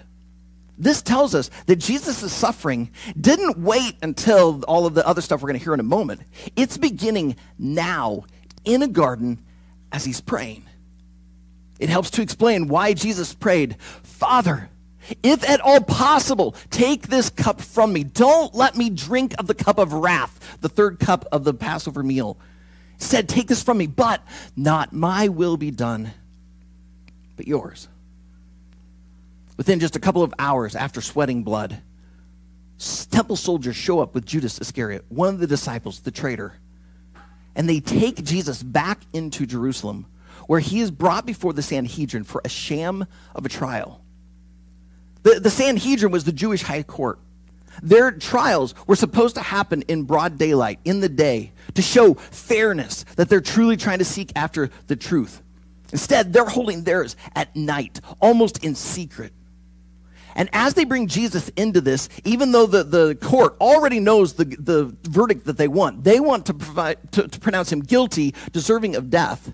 This 0.77 1.01
tells 1.01 1.35
us 1.35 1.51
that 1.67 1.75
Jesus' 1.75 2.33
suffering 2.33 2.91
didn't 3.19 3.59
wait 3.59 3.97
until 4.01 4.63
all 4.63 4.87
of 4.87 4.95
the 4.95 5.07
other 5.07 5.21
stuff 5.21 5.41
we're 5.41 5.49
going 5.49 5.59
to 5.59 5.63
hear 5.63 5.75
in 5.75 5.79
a 5.79 5.83
moment. 5.83 6.21
It's 6.55 6.77
beginning 6.77 7.35
now 7.59 8.23
in 8.65 8.81
a 8.81 8.87
garden 8.87 9.39
as 9.91 10.05
he's 10.05 10.21
praying. 10.21 10.65
It 11.81 11.89
helps 11.89 12.11
to 12.11 12.21
explain 12.21 12.67
why 12.67 12.93
Jesus 12.93 13.33
prayed, 13.33 13.75
Father, 14.03 14.69
if 15.23 15.43
at 15.49 15.59
all 15.61 15.81
possible, 15.81 16.55
take 16.69 17.07
this 17.07 17.31
cup 17.31 17.59
from 17.59 17.91
me. 17.91 18.03
Don't 18.03 18.53
let 18.53 18.77
me 18.77 18.91
drink 18.91 19.33
of 19.39 19.47
the 19.47 19.55
cup 19.55 19.79
of 19.79 19.91
wrath, 19.91 20.59
the 20.61 20.69
third 20.69 20.99
cup 20.99 21.25
of 21.31 21.43
the 21.43 21.55
Passover 21.55 22.03
meal. 22.03 22.37
Said, 22.99 23.27
Take 23.27 23.47
this 23.47 23.63
from 23.63 23.79
me, 23.79 23.87
but 23.87 24.21
not 24.55 24.93
my 24.93 25.27
will 25.27 25.57
be 25.57 25.71
done, 25.71 26.11
but 27.35 27.47
yours. 27.47 27.87
Within 29.57 29.79
just 29.79 29.95
a 29.95 29.99
couple 29.99 30.21
of 30.21 30.35
hours 30.37 30.75
after 30.75 31.01
sweating 31.01 31.41
blood, 31.41 31.81
temple 33.09 33.35
soldiers 33.35 33.75
show 33.75 33.99
up 34.01 34.13
with 34.13 34.27
Judas 34.27 34.61
Iscariot, 34.61 35.03
one 35.09 35.33
of 35.33 35.39
the 35.39 35.47
disciples, 35.47 36.01
the 36.01 36.11
traitor. 36.11 36.53
And 37.55 37.67
they 37.67 37.79
take 37.79 38.23
Jesus 38.23 38.61
back 38.61 39.01
into 39.13 39.47
Jerusalem 39.47 40.05
where 40.47 40.59
he 40.59 40.79
is 40.81 40.91
brought 40.91 41.25
before 41.25 41.53
the 41.53 41.61
Sanhedrin 41.61 42.23
for 42.23 42.41
a 42.43 42.49
sham 42.49 43.05
of 43.35 43.45
a 43.45 43.49
trial. 43.49 44.03
The, 45.23 45.39
the 45.39 45.49
Sanhedrin 45.49 46.11
was 46.11 46.23
the 46.23 46.31
Jewish 46.31 46.63
high 46.63 46.83
court. 46.83 47.19
Their 47.81 48.11
trials 48.11 48.75
were 48.85 48.95
supposed 48.95 49.35
to 49.35 49.41
happen 49.41 49.83
in 49.83 50.03
broad 50.03 50.37
daylight, 50.37 50.79
in 50.83 50.99
the 50.99 51.09
day, 51.09 51.53
to 51.75 51.81
show 51.81 52.15
fairness, 52.15 53.03
that 53.15 53.29
they're 53.29 53.41
truly 53.41 53.77
trying 53.77 53.99
to 53.99 54.05
seek 54.05 54.31
after 54.35 54.69
the 54.87 54.95
truth. 54.95 55.41
Instead, 55.91 56.33
they're 56.33 56.45
holding 56.45 56.83
theirs 56.83 57.15
at 57.35 57.55
night, 57.55 57.99
almost 58.19 58.63
in 58.63 58.75
secret. 58.75 59.33
And 60.35 60.49
as 60.53 60.73
they 60.75 60.85
bring 60.85 61.07
Jesus 61.07 61.49
into 61.49 61.81
this, 61.81 62.07
even 62.23 62.51
though 62.51 62.65
the, 62.65 62.83
the 62.83 63.15
court 63.15 63.57
already 63.59 63.99
knows 63.99 64.33
the, 64.33 64.45
the 64.45 64.95
verdict 65.03 65.45
that 65.45 65.57
they 65.57 65.67
want, 65.67 66.03
they 66.03 66.19
want 66.19 66.45
to, 66.45 66.53
provide, 66.53 67.11
to, 67.13 67.27
to 67.27 67.39
pronounce 67.39 67.71
him 67.71 67.81
guilty, 67.81 68.33
deserving 68.51 68.95
of 68.95 69.09
death. 69.09 69.51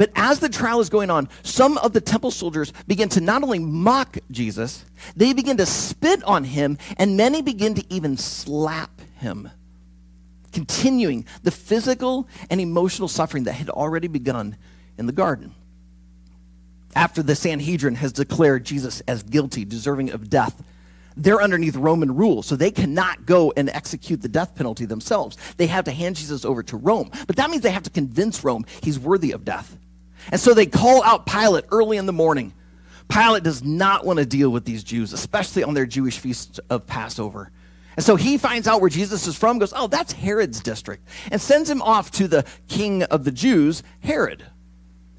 But 0.00 0.12
as 0.14 0.40
the 0.40 0.48
trial 0.48 0.80
is 0.80 0.88
going 0.88 1.10
on, 1.10 1.28
some 1.42 1.76
of 1.76 1.92
the 1.92 2.00
temple 2.00 2.30
soldiers 2.30 2.72
begin 2.86 3.10
to 3.10 3.20
not 3.20 3.42
only 3.42 3.58
mock 3.58 4.16
Jesus, 4.30 4.86
they 5.14 5.34
begin 5.34 5.58
to 5.58 5.66
spit 5.66 6.24
on 6.24 6.44
him, 6.44 6.78
and 6.96 7.18
many 7.18 7.42
begin 7.42 7.74
to 7.74 7.84
even 7.92 8.16
slap 8.16 9.02
him, 9.18 9.50
continuing 10.54 11.26
the 11.42 11.50
physical 11.50 12.26
and 12.48 12.62
emotional 12.62 13.08
suffering 13.08 13.44
that 13.44 13.52
had 13.52 13.68
already 13.68 14.08
begun 14.08 14.56
in 14.96 15.04
the 15.04 15.12
garden. 15.12 15.54
After 16.96 17.22
the 17.22 17.36
Sanhedrin 17.36 17.96
has 17.96 18.14
declared 18.14 18.64
Jesus 18.64 19.02
as 19.02 19.22
guilty, 19.22 19.66
deserving 19.66 20.12
of 20.12 20.30
death, 20.30 20.62
they're 21.14 21.42
underneath 21.42 21.76
Roman 21.76 22.16
rule, 22.16 22.42
so 22.42 22.56
they 22.56 22.70
cannot 22.70 23.26
go 23.26 23.52
and 23.54 23.68
execute 23.68 24.22
the 24.22 24.28
death 24.28 24.54
penalty 24.54 24.86
themselves. 24.86 25.36
They 25.58 25.66
have 25.66 25.84
to 25.84 25.92
hand 25.92 26.16
Jesus 26.16 26.46
over 26.46 26.62
to 26.62 26.78
Rome. 26.78 27.10
But 27.26 27.36
that 27.36 27.50
means 27.50 27.62
they 27.62 27.70
have 27.70 27.82
to 27.82 27.90
convince 27.90 28.42
Rome 28.42 28.64
he's 28.82 28.98
worthy 28.98 29.32
of 29.32 29.44
death. 29.44 29.76
And 30.30 30.40
so 30.40 30.54
they 30.54 30.66
call 30.66 31.02
out 31.02 31.26
Pilate 31.26 31.64
early 31.70 31.96
in 31.96 32.06
the 32.06 32.12
morning. 32.12 32.52
Pilate 33.08 33.42
does 33.42 33.64
not 33.64 34.04
want 34.04 34.18
to 34.18 34.26
deal 34.26 34.50
with 34.50 34.64
these 34.64 34.84
Jews, 34.84 35.12
especially 35.12 35.64
on 35.64 35.74
their 35.74 35.86
Jewish 35.86 36.18
feast 36.18 36.60
of 36.70 36.86
Passover. 36.86 37.50
And 37.96 38.04
so 38.04 38.16
he 38.16 38.38
finds 38.38 38.68
out 38.68 38.80
where 38.80 38.90
Jesus 38.90 39.26
is 39.26 39.36
from, 39.36 39.58
goes, 39.58 39.72
Oh, 39.74 39.88
that's 39.88 40.12
Herod's 40.12 40.60
district, 40.60 41.06
and 41.30 41.40
sends 41.40 41.68
him 41.68 41.82
off 41.82 42.10
to 42.12 42.28
the 42.28 42.46
king 42.68 43.02
of 43.04 43.24
the 43.24 43.32
Jews, 43.32 43.82
Herod. 44.00 44.44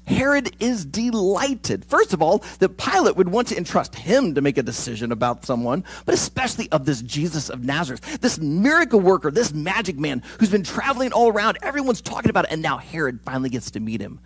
Herod 0.06 0.56
is 0.58 0.84
delighted, 0.84 1.84
first 1.84 2.12
of 2.12 2.20
all, 2.20 2.42
that 2.58 2.76
Pilate 2.76 3.16
would 3.16 3.28
want 3.28 3.48
to 3.48 3.56
entrust 3.56 3.94
him 3.94 4.34
to 4.34 4.40
make 4.40 4.58
a 4.58 4.62
decision 4.62 5.12
about 5.12 5.44
someone, 5.44 5.84
but 6.06 6.14
especially 6.14 6.68
of 6.72 6.86
this 6.86 7.02
Jesus 7.02 7.48
of 7.50 7.64
Nazareth, 7.64 8.20
this 8.20 8.38
miracle 8.38 8.98
worker, 8.98 9.30
this 9.30 9.52
magic 9.52 9.96
man 9.98 10.22
who's 10.40 10.50
been 10.50 10.64
traveling 10.64 11.12
all 11.12 11.28
around. 11.28 11.58
Everyone's 11.62 12.00
talking 12.00 12.30
about 12.30 12.46
it, 12.46 12.52
and 12.52 12.62
now 12.62 12.78
Herod 12.78 13.20
finally 13.22 13.48
gets 13.48 13.70
to 13.72 13.80
meet 13.80 14.00
him. 14.00 14.18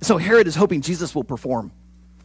So 0.00 0.16
Herod 0.16 0.46
is 0.46 0.54
hoping 0.54 0.80
Jesus 0.80 1.14
will 1.14 1.24
perform. 1.24 1.72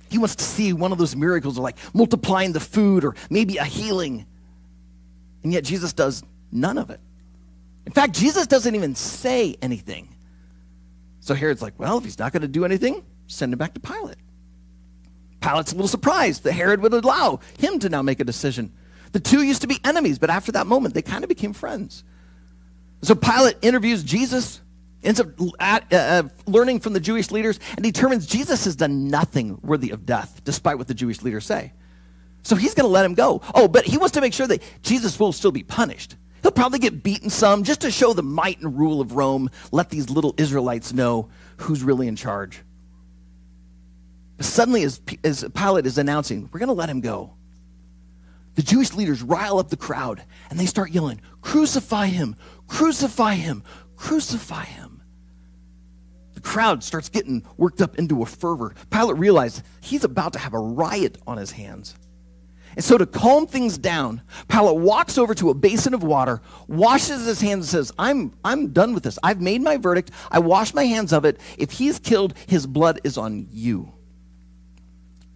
He 0.09 0.17
wants 0.17 0.35
to 0.35 0.43
see 0.43 0.71
one 0.71 0.91
of 0.91 0.97
those 0.97 1.15
miracles, 1.15 1.57
like 1.57 1.77
multiplying 1.93 2.53
the 2.53 2.59
food 2.59 3.03
or 3.03 3.15
maybe 3.29 3.57
a 3.57 3.63
healing. 3.63 4.25
And 5.43 5.51
yet 5.51 5.63
Jesus 5.63 5.93
does 5.93 6.23
none 6.51 6.77
of 6.77 6.89
it. 6.89 6.99
In 7.85 7.91
fact, 7.91 8.13
Jesus 8.13 8.47
doesn't 8.47 8.73
even 8.73 8.95
say 8.95 9.55
anything. 9.61 10.09
So 11.19 11.33
Herod's 11.33 11.61
like, 11.61 11.77
well, 11.79 11.97
if 11.97 12.03
he's 12.03 12.19
not 12.19 12.31
going 12.31 12.41
to 12.41 12.47
do 12.47 12.65
anything, 12.65 13.03
send 13.27 13.51
him 13.51 13.57
back 13.57 13.73
to 13.73 13.79
Pilate. 13.79 14.17
Pilate's 15.41 15.71
a 15.71 15.75
little 15.75 15.87
surprised 15.87 16.43
that 16.43 16.53
Herod 16.53 16.81
would 16.81 16.93
allow 16.93 17.39
him 17.59 17.79
to 17.79 17.89
now 17.89 18.01
make 18.01 18.19
a 18.19 18.23
decision. 18.23 18.71
The 19.11 19.19
two 19.19 19.43
used 19.43 19.61
to 19.61 19.67
be 19.67 19.79
enemies, 19.83 20.17
but 20.17 20.29
after 20.29 20.51
that 20.53 20.67
moment, 20.67 20.93
they 20.93 21.01
kind 21.01 21.23
of 21.23 21.29
became 21.29 21.53
friends. 21.53 22.03
So 23.01 23.15
Pilate 23.15 23.57
interviews 23.61 24.03
Jesus, 24.03 24.61
ends 25.05 25.19
up 25.19 25.27
at, 25.59 25.91
uh, 25.93 25.95
uh, 25.95 26.23
learning 26.45 26.79
from 26.79 26.93
the 26.93 26.99
Jewish 26.99 27.31
leaders, 27.31 27.59
and 27.71 27.83
determines 27.83 28.25
Jesus 28.25 28.65
has 28.65 28.75
done 28.75 29.07
nothing 29.07 29.59
worthy 29.61 29.91
of 29.91 30.05
death, 30.05 30.41
despite 30.43 30.77
what 30.77 30.87
the 30.87 30.93
Jewish 30.93 31.21
leaders 31.21 31.45
say. 31.45 31.73
So 32.43 32.55
he's 32.55 32.73
going 32.73 32.85
to 32.85 32.91
let 32.91 33.05
him 33.05 33.15
go. 33.15 33.41
Oh, 33.53 33.67
but 33.67 33.85
he 33.85 33.97
wants 33.97 34.13
to 34.13 34.21
make 34.21 34.33
sure 34.33 34.47
that 34.47 34.61
Jesus 34.83 35.19
will 35.19 35.31
still 35.31 35.51
be 35.51 35.63
punished. 35.63 36.15
He'll 36.43 36.51
probably 36.51 36.77
get 36.77 37.01
beaten 37.01 37.31
some 37.31 37.63
just 37.63 37.81
to 37.81 37.89
show 37.89 38.13
the 38.13 38.21
might 38.21 38.59
and 38.61 38.77
rule 38.77 39.01
of 39.01 39.13
Rome, 39.13 39.49
let 39.71 39.89
these 39.89 40.11
little 40.11 40.35
Israelites 40.37 40.93
know 40.93 41.29
who's 41.57 41.81
really 41.81 42.07
in 42.07 42.15
charge. 42.15 42.61
But 44.37 44.45
suddenly, 44.45 44.83
as, 44.83 45.01
as 45.23 45.43
Pilate 45.55 45.87
is 45.87 45.97
announcing, 45.97 46.49
we're 46.51 46.59
going 46.59 46.67
to 46.67 46.73
let 46.73 46.89
him 46.89 47.01
go, 47.01 47.33
the 48.55 48.61
Jewish 48.61 48.93
leaders 48.93 49.21
rile 49.21 49.59
up 49.59 49.69
the 49.69 49.77
crowd 49.77 50.23
and 50.49 50.59
they 50.59 50.65
start 50.65 50.91
yelling, 50.91 51.21
Crucify 51.41 52.07
him! 52.07 52.35
Crucify 52.67 53.35
him! 53.35 53.63
Crucify 53.95 54.65
him! 54.65 54.94
Crowd 56.45 56.83
starts 56.83 57.09
getting 57.09 57.43
worked 57.57 57.81
up 57.81 57.97
into 57.97 58.21
a 58.21 58.25
fervor. 58.25 58.75
Pilate 58.91 59.17
realizes 59.17 59.63
he's 59.81 60.03
about 60.03 60.31
to 60.33 60.39
have 60.39 60.53
a 60.53 60.59
riot 60.59 61.17
on 61.25 61.37
his 61.37 61.51
hands. 61.51 61.95
And 62.75 62.83
so, 62.83 62.97
to 62.97 63.05
calm 63.05 63.47
things 63.47 63.77
down, 63.77 64.21
Pilate 64.47 64.77
walks 64.77 65.17
over 65.17 65.33
to 65.35 65.49
a 65.49 65.53
basin 65.53 65.93
of 65.93 66.03
water, 66.03 66.41
washes 66.67 67.25
his 67.25 67.41
hands, 67.41 67.73
and 67.73 67.85
says, 67.85 67.91
I'm, 67.97 68.33
I'm 68.43 68.73
done 68.73 68.93
with 68.93 69.03
this. 69.03 69.17
I've 69.23 69.41
made 69.41 69.61
my 69.61 69.77
verdict. 69.77 70.11
I 70.29 70.39
wash 70.39 70.73
my 70.73 70.83
hands 70.83 71.13
of 71.13 71.25
it. 71.25 71.39
If 71.57 71.71
he's 71.71 71.99
killed, 71.99 72.35
his 72.47 72.67
blood 72.67 73.01
is 73.03 73.17
on 73.17 73.47
you. 73.49 73.93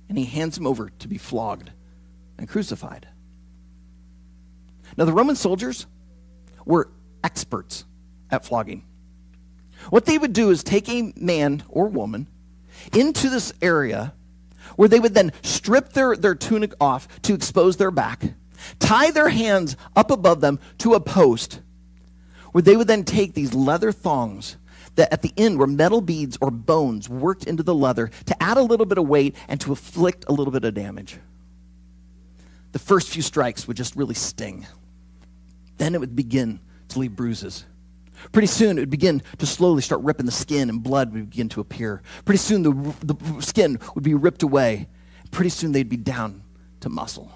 And 0.10 0.18
he 0.18 0.26
hands 0.26 0.58
him 0.58 0.68
over 0.68 0.90
to 0.90 1.08
be 1.08 1.18
flogged 1.18 1.72
and 2.38 2.48
crucified. 2.48 3.08
Now, 4.96 5.06
the 5.06 5.14
Roman 5.14 5.36
soldiers 5.36 5.88
were 6.66 6.92
experts 7.24 7.86
at 8.30 8.46
flogging. 8.46 8.86
What 9.90 10.06
they 10.06 10.18
would 10.18 10.34
do 10.34 10.50
is 10.50 10.64
take 10.64 10.90
a 10.90 11.14
man 11.16 11.64
or 11.70 11.88
woman 11.88 12.28
into 12.94 13.30
this 13.30 13.54
area 13.62 14.14
where 14.76 14.90
they 14.90 15.00
would 15.00 15.14
then 15.14 15.32
strip 15.42 15.94
their, 15.94 16.16
their 16.16 16.36
tunic 16.36 16.74
off 16.80 17.08
to 17.24 17.34
expose 17.34 17.78
their 17.78 17.92
back, 17.92 18.34
tie 18.80 19.12
their 19.12 19.30
hands 19.30 19.76
up 19.96 20.12
above 20.12 20.42
them 20.42 20.60
to 20.80 20.94
a 20.94 21.00
post, 21.00 21.62
where 22.52 22.62
they 22.62 22.78
would 22.78 22.88
then 22.88 23.04
take 23.04 23.34
these 23.34 23.54
leather 23.54 23.92
thongs 23.92 24.58
that 24.96 25.12
at 25.14 25.22
the 25.22 25.34
end 25.38 25.58
were 25.58 25.68
metal 25.68 26.02
beads 26.02 26.38
or 26.42 26.52
bones 26.52 27.08
worked 27.08 27.46
into 27.46 27.64
the 27.64 27.76
leather 27.76 28.12
to 28.26 28.44
add 28.44 28.58
a 28.58 28.62
little 28.62 28.86
bit 28.86 28.98
of 28.98 29.08
weight 29.08 29.36
and 29.48 29.62
to 29.62 29.70
inflict 29.70 30.26
a 30.28 30.34
little 30.34 30.52
bit 30.52 30.66
of 30.66 30.74
damage. 30.74 31.18
The 32.72 32.80
first 32.80 33.10
few 33.10 33.22
strikes 33.22 33.68
would 33.68 33.78
just 33.78 33.96
really 33.96 34.14
sting. 34.14 34.68
Then 35.78 35.96
it 35.96 36.00
would 36.00 36.16
begin 36.16 36.60
to 36.90 37.00
leave 37.00 37.16
bruises. 37.16 37.66
Pretty 38.32 38.48
soon, 38.48 38.78
it 38.78 38.82
would 38.82 38.90
begin 38.90 39.22
to 39.38 39.46
slowly 39.46 39.82
start 39.82 40.02
ripping 40.02 40.26
the 40.26 40.32
skin, 40.32 40.70
and 40.70 40.84
blood 40.84 41.14
would 41.14 41.30
begin 41.30 41.50
to 41.50 41.62
appear. 41.62 42.02
Pretty 42.26 42.40
soon, 42.40 42.64
the, 42.64 43.14
the 43.14 43.42
skin 43.42 43.80
would 43.96 44.04
be 44.04 44.14
ripped 44.14 44.44
away. 44.44 44.88
Pretty 45.32 45.50
soon, 45.50 45.72
they'd 45.72 45.90
be 45.90 45.98
down 45.98 46.44
to 46.82 46.90
muscle. 46.90 47.32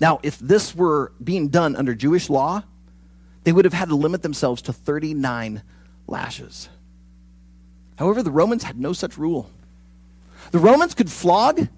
Now, 0.00 0.18
if 0.22 0.38
this 0.38 0.74
were 0.74 1.12
being 1.22 1.48
done 1.48 1.76
under 1.76 1.94
Jewish 1.94 2.30
law, 2.30 2.62
they 3.44 3.52
would 3.52 3.64
have 3.64 3.74
had 3.74 3.88
to 3.88 3.94
limit 3.94 4.22
themselves 4.22 4.62
to 4.62 4.72
39 4.72 5.62
lashes. 6.06 6.68
However, 7.96 8.22
the 8.22 8.30
Romans 8.30 8.64
had 8.64 8.78
no 8.78 8.92
such 8.92 9.18
rule. 9.18 9.50
The 10.52 10.58
Romans 10.58 10.94
could 10.94 11.10
flog 11.10 11.68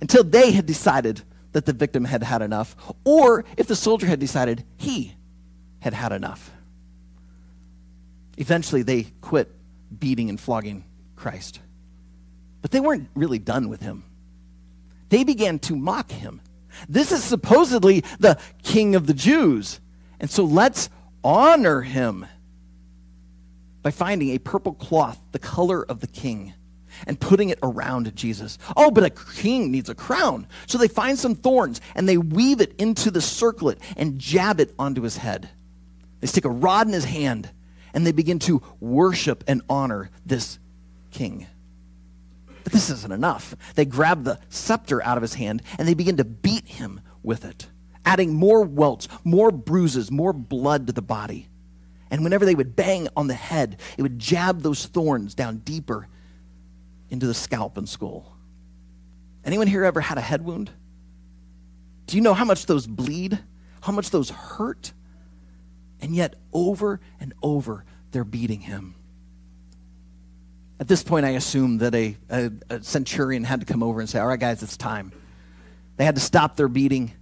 until 0.00 0.24
they 0.24 0.52
had 0.52 0.66
decided 0.66 1.22
that 1.52 1.66
the 1.66 1.72
victim 1.72 2.04
had 2.04 2.22
had 2.22 2.42
enough, 2.42 2.76
or 3.04 3.44
if 3.56 3.66
the 3.66 3.76
soldier 3.76 4.06
had 4.06 4.20
decided 4.20 4.64
he 4.76 5.16
had 5.80 5.92
had 5.94 6.12
enough. 6.12 6.50
Eventually, 8.40 8.80
they 8.82 9.02
quit 9.20 9.52
beating 9.96 10.30
and 10.30 10.40
flogging 10.40 10.84
Christ. 11.14 11.60
But 12.62 12.70
they 12.70 12.80
weren't 12.80 13.10
really 13.14 13.38
done 13.38 13.68
with 13.68 13.82
him. 13.82 14.02
They 15.10 15.24
began 15.24 15.58
to 15.60 15.76
mock 15.76 16.10
him. 16.10 16.40
This 16.88 17.12
is 17.12 17.22
supposedly 17.22 18.02
the 18.18 18.38
king 18.62 18.94
of 18.94 19.06
the 19.06 19.12
Jews. 19.12 19.78
And 20.20 20.30
so 20.30 20.44
let's 20.44 20.88
honor 21.22 21.82
him 21.82 22.26
by 23.82 23.90
finding 23.90 24.30
a 24.30 24.38
purple 24.38 24.72
cloth, 24.72 25.18
the 25.32 25.38
color 25.38 25.84
of 25.84 26.00
the 26.00 26.06
king, 26.06 26.54
and 27.06 27.20
putting 27.20 27.50
it 27.50 27.58
around 27.62 28.16
Jesus. 28.16 28.56
Oh, 28.74 28.90
but 28.90 29.04
a 29.04 29.10
king 29.10 29.70
needs 29.70 29.90
a 29.90 29.94
crown. 29.94 30.46
So 30.66 30.78
they 30.78 30.88
find 30.88 31.18
some 31.18 31.34
thorns 31.34 31.82
and 31.94 32.08
they 32.08 32.16
weave 32.16 32.62
it 32.62 32.74
into 32.78 33.10
the 33.10 33.20
circlet 33.20 33.78
and 33.98 34.18
jab 34.18 34.60
it 34.60 34.74
onto 34.78 35.02
his 35.02 35.18
head. 35.18 35.50
They 36.20 36.26
stick 36.26 36.46
a 36.46 36.50
rod 36.50 36.86
in 36.86 36.94
his 36.94 37.04
hand 37.04 37.50
and 37.92 38.06
they 38.06 38.12
begin 38.12 38.38
to 38.40 38.62
worship 38.80 39.44
and 39.46 39.62
honor 39.68 40.10
this 40.24 40.58
king. 41.10 41.46
But 42.64 42.72
this 42.72 42.90
isn't 42.90 43.12
enough. 43.12 43.54
They 43.74 43.84
grab 43.84 44.24
the 44.24 44.38
scepter 44.48 45.02
out 45.02 45.16
of 45.16 45.22
his 45.22 45.34
hand 45.34 45.62
and 45.78 45.88
they 45.88 45.94
begin 45.94 46.16
to 46.18 46.24
beat 46.24 46.66
him 46.66 47.00
with 47.22 47.44
it, 47.44 47.68
adding 48.04 48.34
more 48.34 48.62
welts, 48.62 49.08
more 49.24 49.50
bruises, 49.50 50.10
more 50.10 50.32
blood 50.32 50.86
to 50.86 50.92
the 50.92 51.02
body. 51.02 51.48
And 52.10 52.24
whenever 52.24 52.44
they 52.44 52.54
would 52.54 52.74
bang 52.76 53.08
on 53.16 53.28
the 53.28 53.34
head, 53.34 53.80
it 53.96 54.02
would 54.02 54.18
jab 54.18 54.62
those 54.62 54.86
thorns 54.86 55.34
down 55.34 55.58
deeper 55.58 56.08
into 57.08 57.26
the 57.26 57.34
scalp 57.34 57.76
and 57.76 57.88
skull. 57.88 58.36
Anyone 59.44 59.68
here 59.68 59.84
ever 59.84 60.00
had 60.00 60.18
a 60.18 60.22
head 60.22 60.44
wound? 60.44 60.70
Do 62.06 62.16
you 62.16 62.22
know 62.22 62.34
how 62.34 62.44
much 62.44 62.66
those 62.66 62.86
bleed? 62.86 63.38
How 63.80 63.92
much 63.92 64.10
those 64.10 64.30
hurt? 64.30 64.92
And 66.00 66.14
yet, 66.14 66.34
over 66.52 67.00
and 67.20 67.34
over, 67.42 67.84
they're 68.10 68.24
beating 68.24 68.60
him. 68.60 68.94
At 70.78 70.88
this 70.88 71.02
point, 71.02 71.26
I 71.26 71.30
assume 71.30 71.78
that 71.78 71.94
a, 71.94 72.16
a, 72.30 72.50
a, 72.70 72.82
centurion 72.82 73.44
had 73.44 73.60
to 73.60 73.66
come 73.66 73.82
over 73.82 74.00
and 74.00 74.08
say, 74.08 74.18
All 74.18 74.26
right, 74.26 74.40
guys, 74.40 74.62
it's 74.62 74.78
time. 74.78 75.12
They 75.98 76.06
had 76.06 76.14
to 76.14 76.20
stop 76.22 76.56
their 76.56 76.68
beating. 76.68 77.12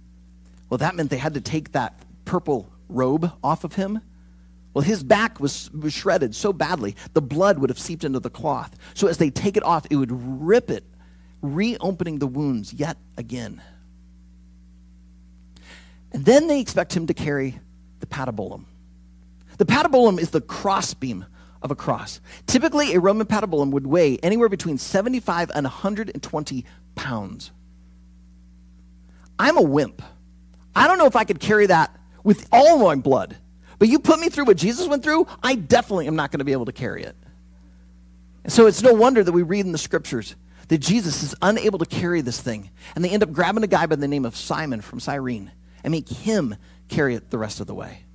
Well, 0.69 0.77
that 0.77 0.95
meant 0.95 1.09
they 1.09 1.17
had 1.17 1.33
to 1.33 1.41
take 1.41 1.73
that 1.73 2.01
purple 2.23 2.69
robe 2.87 3.31
off 3.43 3.65
of 3.65 3.75
him. 3.75 4.01
Well, 4.73 4.83
his 4.83 5.03
back 5.03 5.39
was, 5.39 5.69
was 5.71 5.93
shredded 5.93 6.35
so 6.35 6.53
badly, 6.53 6.95
the 7.13 7.21
blood 7.21 7.59
would 7.59 7.69
have 7.69 7.79
seeped 7.79 8.03
into 8.03 8.19
the 8.19 8.29
cloth. 8.29 8.77
So 8.93 9.07
as 9.07 9.17
they 9.17 9.29
take 9.29 9.57
it 9.57 9.63
off, 9.63 9.85
it 9.89 9.95
would 9.97 10.11
rip 10.11 10.69
it, 10.69 10.85
reopening 11.41 12.19
the 12.19 12.27
wounds 12.27 12.73
yet 12.73 12.97
again. 13.17 13.61
And 16.11 16.23
then 16.23 16.47
they 16.47 16.59
expect 16.59 16.95
him 16.95 17.07
to 17.07 17.13
carry 17.13 17.59
the 17.99 18.05
patibulum. 18.05 18.65
The 19.59 19.65
patibulum 19.65 20.19
is 20.19 20.29
the 20.29 20.39
crossbeam 20.39 21.25
of 21.61 21.69
a 21.69 21.75
cross. 21.75 22.21
Typically, 22.47 22.95
a 22.95 22.99
Roman 22.99 23.27
patibulum 23.27 23.71
would 23.71 23.85
weigh 23.85 24.17
anywhere 24.19 24.47
between 24.47 24.77
75 24.77 25.51
and 25.53 25.65
120 25.65 26.65
pounds. 26.95 27.51
I'm 29.37 29.57
a 29.57 29.61
wimp. 29.61 30.01
I 30.73 30.87
don't 30.87 30.97
know 30.97 31.07
if 31.07 31.17
I 31.17 31.25
could 31.25 31.41
carry 31.41 31.65
that 31.65 31.93
with 32.23 32.47
all 32.53 32.79
my 32.79 32.95
blood. 32.95 33.35
But 33.79 33.89
you 33.89 33.99
put 33.99 34.21
me 34.21 34.29
through 34.29 34.45
what 34.45 34.55
Jesus 34.55 34.87
went 34.87 35.03
through, 35.03 35.27
I 35.43 35.55
definitely 35.55 36.07
am 36.07 36.15
not 36.15 36.31
going 36.31 36.39
to 36.39 36.45
be 36.45 36.53
able 36.53 36.65
to 36.65 36.71
carry 36.71 37.03
it. 37.03 37.17
And 38.45 38.53
So 38.53 38.65
it's 38.65 38.81
no 38.81 38.93
wonder 38.93 39.25
that 39.25 39.31
we 39.31 39.41
read 39.41 39.65
in 39.65 39.73
the 39.73 39.77
scriptures 39.77 40.37
that 40.69 40.77
Jesus 40.77 41.21
is 41.21 41.35
unable 41.41 41.79
to 41.79 41.85
carry 41.85 42.21
this 42.21 42.39
thing. 42.39 42.69
And 42.95 43.03
they 43.03 43.09
end 43.09 43.23
up 43.23 43.33
grabbing 43.33 43.63
a 43.63 43.67
guy 43.67 43.87
by 43.87 43.97
the 43.97 44.07
name 44.07 44.23
of 44.23 44.37
Simon 44.37 44.79
from 44.79 45.01
Cyrene 45.01 45.51
and 45.83 45.91
make 45.91 46.07
him 46.07 46.55
carry 46.87 47.15
it 47.15 47.29
the 47.29 47.37
rest 47.37 47.59
of 47.59 47.67
the 47.67 47.75
way. 47.75 48.05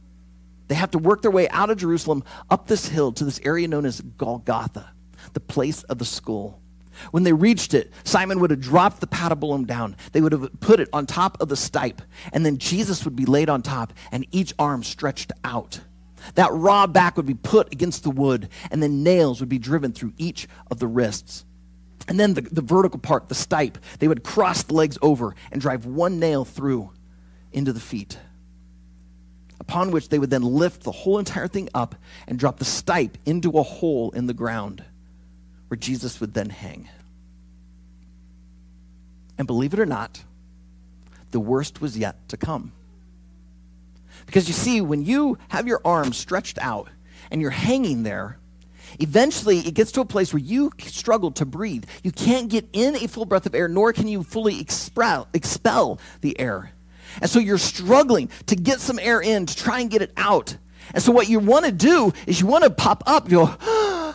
They 0.75 0.81
have 0.81 0.91
to 0.91 0.99
work 0.99 1.23
their 1.23 1.31
way 1.31 1.49
out 1.51 1.71
of 1.71 1.77
Jerusalem 1.77 2.25
up 2.51 2.67
this 2.67 2.89
hill 2.89 3.13
to 3.13 3.25
this 3.25 3.39
area 3.45 3.69
known 3.69 3.87
as 3.87 4.01
Golgotha, 4.01 4.93
the 5.33 5.39
place 5.39 5.85
of 5.85 5.99
the 5.99 6.05
skull. 6.05 6.61
When 7.13 7.23
they 7.23 7.33
reached 7.33 7.75
it, 7.75 7.93
Simon 8.03 8.41
would 8.41 8.51
have 8.51 8.59
dropped 8.59 9.01
the 9.01 9.07
patibulum 9.07 9.69
down. 9.69 9.95
They 10.11 10.21
would 10.21 10.33
have 10.33 10.51
put 10.59 10.81
it 10.81 10.89
on 10.93 11.07
top 11.07 11.41
of 11.41 11.49
the 11.49 11.55
stipe, 11.55 12.01
and 12.33 12.45
then 12.45 12.59
Jesus 12.59 13.05
would 13.05 13.15
be 13.15 13.25
laid 13.25 13.49
on 13.49 13.63
top, 13.63 13.93
and 14.11 14.27
each 14.33 14.53
arm 14.59 14.83
stretched 14.83 15.31
out. 15.45 15.79
That 16.35 16.51
raw 16.51 16.89
back 16.89 17.17
would 17.17 17.27
be 17.27 17.35
put 17.35 17.73
against 17.73 18.03
the 18.03 18.11
wood, 18.11 18.49
and 18.73 18.83
then 18.83 19.05
nails 19.05 19.39
would 19.39 19.49
be 19.49 19.61
driven 19.61 19.93
through 19.93 20.15
each 20.19 20.49
of 20.73 20.81
the 20.81 20.89
wrists. 20.89 21.45
And 22.09 22.19
then 22.19 22.35
the, 22.35 22.41
the 22.41 22.63
vertical 22.63 22.99
part, 22.99 23.29
the 23.29 23.37
stipe, 23.37 23.77
they 24.01 24.09
would 24.09 24.25
cross 24.25 24.65
the 24.65 24.75
legs 24.75 24.99
over 25.03 25.37
and 25.53 25.61
drive 25.61 25.87
one 25.87 26.19
nail 26.19 26.45
through 26.45 26.91
into 27.53 27.73
the 27.73 27.79
feet. 27.79 28.19
Upon 29.61 29.91
which 29.91 30.09
they 30.09 30.19
would 30.19 30.31
then 30.31 30.43
lift 30.43 30.83
the 30.83 30.93
whole 30.93 31.19
entire 31.19 31.49
thing 31.49 31.69
up 31.75 31.95
and 32.27 32.39
drop 32.39 32.59
the 32.59 32.65
stipe 32.65 33.15
into 33.25 33.51
a 33.53 33.63
hole 33.63 34.11
in 34.11 34.27
the 34.27 34.35
ground 34.35 34.85
where 35.69 35.79
Jesus 35.79 36.21
would 36.21 36.35
then 36.35 36.51
hang. 36.51 36.89
And 39.39 39.47
believe 39.47 39.73
it 39.73 39.81
or 39.81 39.87
not, 39.87 40.23
the 41.31 41.41
worst 41.41 41.81
was 41.81 41.97
yet 41.97 42.29
to 42.29 42.37
come. 42.37 42.73
Because 44.27 44.49
you 44.49 44.55
see, 44.55 44.81
when 44.81 45.05
you 45.05 45.39
have 45.49 45.67
your 45.67 45.81
arms 45.85 46.17
stretched 46.17 46.59
out 46.59 46.89
and 47.31 47.41
you're 47.41 47.51
hanging 47.51 48.03
there, 48.03 48.39
Eventually, 49.01 49.59
it 49.59 49.75
gets 49.75 49.93
to 49.93 50.01
a 50.01 50.05
place 50.05 50.33
where 50.33 50.43
you 50.43 50.71
struggle 50.79 51.33
to 51.33 51.45
breathe. 51.45 51.85
You 52.03 52.13
can't 52.13 52.49
get 52.49 52.69
in 52.73 52.97
a 52.97 53.09
full 53.09 53.25
breath 53.25 53.47
of 53.47 53.55
air, 53.55 53.69
nor 53.69 53.93
can 53.93 54.07
you 54.07 54.23
fully 54.23 54.61
expel, 54.61 55.27
expel 55.33 55.99
the 56.21 56.39
air. 56.39 56.74
And 57.21 57.31
so 57.31 57.39
you're 57.39 57.59
struggling 57.59 58.31
to 58.47 58.57
get 58.57 58.81
some 58.81 58.99
air 58.99 59.21
in 59.21 59.47
to 59.47 59.57
try 59.57 59.81
and 59.81 59.91
get 59.91 60.03
it 60.03 60.13
out. 60.17 60.57
And 60.93 61.03
so 61.03 61.13
what 61.13 61.29
you 61.29 61.39
want 61.39 61.65
to 61.67 61.73
do 61.73 62.13
is 62.27 62.41
you 62.41 62.47
want 62.47 62.65
to 62.65 62.71
pop 62.71 63.03
up, 63.07 63.31
you 63.31 63.47
go, 63.47 64.15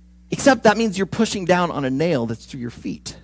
except 0.30 0.64
that 0.64 0.76
means 0.76 0.96
you're 0.96 1.06
pushing 1.06 1.44
down 1.44 1.70
on 1.70 1.84
a 1.84 1.90
nail 1.90 2.26
that's 2.26 2.46
through 2.46 2.60
your 2.60 2.70
feet, 2.70 3.16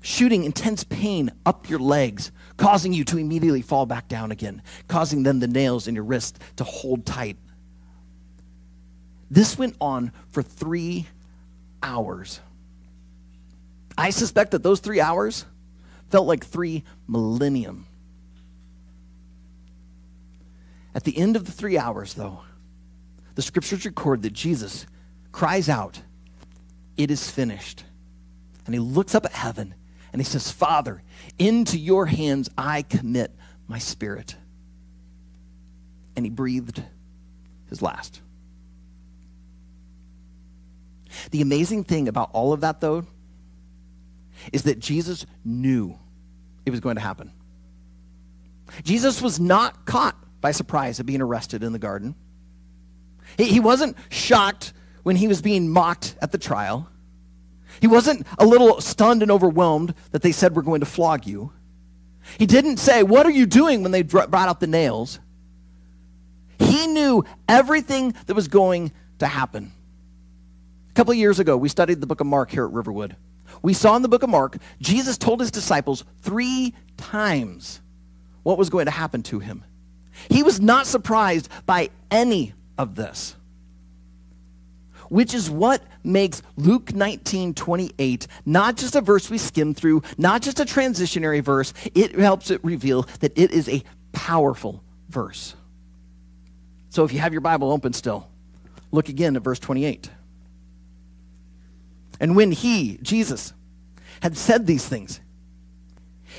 shooting 0.00 0.44
intense 0.44 0.84
pain 0.84 1.30
up 1.44 1.68
your 1.68 1.78
legs, 1.78 2.32
causing 2.56 2.92
you 2.92 3.04
to 3.04 3.18
immediately 3.18 3.62
fall 3.62 3.86
back 3.86 4.08
down 4.08 4.32
again, 4.32 4.62
causing 4.88 5.22
then 5.22 5.40
the 5.40 5.48
nails 5.48 5.88
in 5.88 5.94
your 5.94 6.04
wrist 6.04 6.38
to 6.56 6.64
hold 6.64 7.04
tight 7.04 7.36
this 9.32 9.56
went 9.56 9.76
on 9.80 10.12
for 10.28 10.42
three 10.42 11.06
hours. 11.82 12.40
I 13.96 14.10
suspect 14.10 14.50
that 14.50 14.62
those 14.62 14.80
three 14.80 15.00
hours 15.00 15.46
felt 16.10 16.26
like 16.26 16.44
three 16.44 16.84
millennium. 17.08 17.86
At 20.94 21.04
the 21.04 21.16
end 21.16 21.36
of 21.36 21.44
the 21.46 21.52
three 21.52 21.78
hours, 21.78 22.14
though, 22.14 22.40
the 23.34 23.42
scriptures 23.42 23.84
record 23.84 24.22
that 24.22 24.32
Jesus 24.32 24.86
cries 25.30 25.68
out, 25.68 26.02
It 26.96 27.10
is 27.10 27.30
finished. 27.30 27.84
And 28.66 28.74
he 28.74 28.78
looks 28.78 29.14
up 29.14 29.24
at 29.24 29.32
heaven 29.32 29.74
and 30.12 30.20
he 30.20 30.24
says, 30.24 30.50
Father, 30.50 31.02
into 31.38 31.78
your 31.78 32.06
hands 32.06 32.48
I 32.56 32.82
commit 32.82 33.34
my 33.66 33.78
spirit. 33.78 34.36
And 36.14 36.26
he 36.26 36.30
breathed 36.30 36.82
his 37.68 37.80
last. 37.80 38.20
The 41.30 41.40
amazing 41.40 41.84
thing 41.84 42.08
about 42.08 42.30
all 42.32 42.52
of 42.52 42.60
that, 42.60 42.80
though, 42.80 43.06
is 44.52 44.64
that 44.64 44.78
Jesus 44.78 45.26
knew 45.44 45.98
it 46.66 46.70
was 46.70 46.80
going 46.80 46.96
to 46.96 47.02
happen. 47.02 47.32
Jesus 48.84 49.20
was 49.20 49.40
not 49.40 49.84
caught 49.86 50.16
by 50.42 50.50
surprise 50.50 51.00
at 51.00 51.06
being 51.06 51.22
arrested 51.22 51.62
in 51.62 51.72
the 51.72 51.78
garden. 51.78 52.14
He, 53.38 53.44
he 53.44 53.60
wasn't 53.60 53.96
shocked 54.10 54.74
when 55.02 55.16
he 55.16 55.28
was 55.28 55.40
being 55.40 55.70
mocked 55.70 56.16
at 56.20 56.32
the 56.32 56.38
trial. 56.38 56.88
He 57.80 57.86
wasn't 57.86 58.26
a 58.38 58.44
little 58.44 58.82
stunned 58.82 59.22
and 59.22 59.30
overwhelmed 59.30 59.94
that 60.10 60.20
they 60.20 60.32
said, 60.32 60.54
We're 60.54 60.62
going 60.62 60.80
to 60.80 60.86
flog 60.86 61.26
you. 61.26 61.52
He 62.38 62.44
didn't 62.44 62.76
say, 62.76 63.02
What 63.02 63.24
are 63.24 63.30
you 63.30 63.46
doing 63.46 63.82
when 63.82 63.92
they 63.92 64.02
brought 64.02 64.34
out 64.34 64.60
the 64.60 64.66
nails? 64.66 65.18
He 66.58 66.86
knew 66.86 67.24
everything 67.48 68.14
that 68.26 68.34
was 68.34 68.48
going 68.48 68.92
to 69.20 69.26
happen. 69.26 69.72
A 70.90 70.92
couple 70.92 71.14
years 71.14 71.38
ago, 71.38 71.56
we 71.56 71.68
studied 71.68 72.00
the 72.00 72.06
book 72.06 72.20
of 72.20 72.26
Mark 72.26 72.50
here 72.50 72.66
at 72.66 72.72
Riverwood. 72.72 73.16
We 73.62 73.72
saw 73.74 73.96
in 73.96 74.02
the 74.02 74.08
book 74.08 74.22
of 74.22 74.28
Mark, 74.30 74.58
Jesus 74.80 75.16
told 75.16 75.40
his 75.40 75.50
disciples 75.50 76.04
three 76.20 76.74
times 76.96 77.80
what 78.42 78.58
was 78.58 78.70
going 78.70 78.86
to 78.86 78.90
happen 78.90 79.22
to 79.24 79.38
him. 79.38 79.64
He 80.30 80.42
was 80.42 80.60
not 80.60 80.86
surprised 80.86 81.48
by 81.66 81.90
any 82.10 82.54
of 82.78 82.94
this, 82.94 83.34
which 85.08 85.34
is 85.34 85.50
what 85.50 85.82
makes 86.04 86.42
Luke 86.56 86.92
19 86.94 87.54
28 87.54 88.26
not 88.46 88.76
just 88.76 88.96
a 88.96 89.00
verse 89.00 89.30
we 89.30 89.38
skim 89.38 89.74
through, 89.74 90.02
not 90.18 90.42
just 90.42 90.60
a 90.60 90.64
transitionary 90.64 91.42
verse, 91.42 91.72
it 91.94 92.18
helps 92.18 92.50
it 92.50 92.62
reveal 92.64 93.02
that 93.20 93.32
it 93.36 93.50
is 93.50 93.68
a 93.68 93.82
powerful 94.12 94.82
verse. 95.08 95.54
So 96.90 97.04
if 97.04 97.12
you 97.12 97.20
have 97.20 97.32
your 97.32 97.40
Bible 97.40 97.72
open 97.72 97.92
still, 97.92 98.28
look 98.90 99.08
again 99.08 99.36
at 99.36 99.42
verse 99.42 99.58
28. 99.58 100.10
And 102.20 102.36
when 102.36 102.52
he, 102.52 102.98
Jesus, 103.02 103.52
had 104.20 104.36
said 104.36 104.66
these 104.66 104.86
things, 104.86 105.20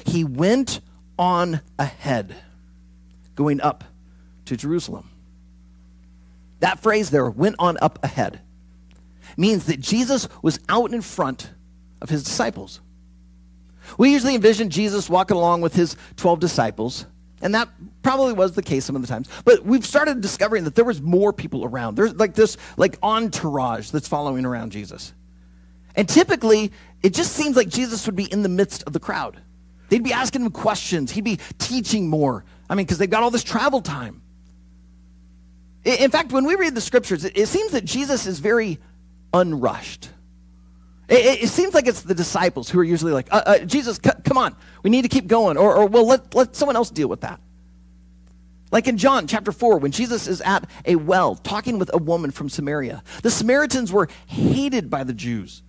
he 0.05 0.23
went 0.23 0.79
on 1.17 1.61
ahead, 1.77 2.35
going 3.35 3.61
up 3.61 3.83
to 4.45 4.57
Jerusalem. 4.57 5.09
That 6.59 6.79
phrase 6.79 7.09
there, 7.09 7.29
went 7.29 7.55
on 7.59 7.77
up 7.81 7.99
ahead, 8.03 8.41
means 9.37 9.65
that 9.65 9.79
Jesus 9.79 10.27
was 10.41 10.59
out 10.69 10.93
in 10.93 11.01
front 11.01 11.51
of 12.01 12.09
his 12.09 12.23
disciples. 12.23 12.79
We 13.97 14.11
usually 14.11 14.35
envision 14.35 14.69
Jesus 14.69 15.09
walking 15.09 15.35
along 15.35 15.61
with 15.61 15.75
his 15.75 15.97
12 16.17 16.39
disciples, 16.39 17.05
and 17.41 17.53
that 17.55 17.69
probably 18.01 18.33
was 18.33 18.53
the 18.53 18.63
case 18.63 18.85
some 18.85 18.95
of 18.95 19.01
the 19.01 19.07
times. 19.07 19.27
But 19.43 19.65
we've 19.65 19.85
started 19.85 20.21
discovering 20.21 20.63
that 20.63 20.75
there 20.75 20.85
was 20.85 21.01
more 21.01 21.33
people 21.33 21.65
around. 21.65 21.95
There's 21.95 22.15
like 22.15 22.33
this 22.33 22.57
like 22.77 22.97
entourage 23.03 23.89
that's 23.89 24.07
following 24.07 24.45
around 24.45 24.71
Jesus. 24.71 25.13
And 25.95 26.07
typically, 26.07 26.71
it 27.01 27.13
just 27.13 27.33
seems 27.33 27.55
like 27.55 27.67
Jesus 27.67 28.05
would 28.05 28.15
be 28.15 28.31
in 28.31 28.43
the 28.43 28.49
midst 28.49 28.83
of 28.83 28.93
the 28.93 28.99
crowd. 28.99 29.41
They'd 29.89 30.03
be 30.03 30.13
asking 30.13 30.43
him 30.43 30.51
questions, 30.51 31.11
he'd 31.11 31.23
be 31.23 31.39
teaching 31.59 32.09
more. 32.09 32.45
I 32.69 32.75
mean, 32.75 32.85
because 32.85 32.97
they've 32.97 33.09
got 33.09 33.23
all 33.23 33.31
this 33.31 33.43
travel 33.43 33.81
time. 33.81 34.21
In 35.83 36.11
fact, 36.11 36.31
when 36.31 36.45
we 36.45 36.55
read 36.55 36.75
the 36.75 36.81
scriptures, 36.81 37.25
it 37.25 37.47
seems 37.47 37.71
that 37.71 37.83
Jesus 37.83 38.25
is 38.25 38.39
very 38.39 38.79
unrushed. 39.33 40.09
It, 41.09 41.49
seems 41.49 41.73
like 41.73 41.85
it's 41.85 42.01
the 42.01 42.15
disciples 42.15 42.69
who 42.69 42.79
are 42.79 42.83
usually 42.83 43.11
like, 43.11 43.27
uh, 43.31 43.43
uh, 43.45 43.59
Jesus, 43.59 43.99
c- 44.03 44.11
come 44.23 44.37
on, 44.37 44.55
we 44.83 44.89
need 44.89 45.01
to 45.01 45.09
keep 45.09 45.27
going. 45.27 45.57
Or, 45.57 45.75
or 45.75 45.85
well, 45.85 46.07
let, 46.07 46.33
let 46.33 46.55
someone 46.55 46.77
else 46.77 46.89
deal 46.89 47.09
with 47.09 47.21
that. 47.21 47.41
Like 48.71 48.87
in 48.87 48.97
John 48.97 49.27
chapter 49.27 49.51
4, 49.51 49.77
when 49.77 49.91
Jesus 49.91 50.27
is 50.27 50.41
at 50.41 50.67
a 50.85 50.95
well 50.95 51.35
talking 51.35 51.77
with 51.77 51.91
a 51.93 51.97
woman 51.97 52.31
from 52.31 52.49
Samaria, 52.49 53.03
the 53.21 53.29
Samaritans 53.29 53.91
were 53.91 54.07
hated 54.25 54.89
by 54.89 55.03
the 55.03 55.13
Jews. 55.13 55.61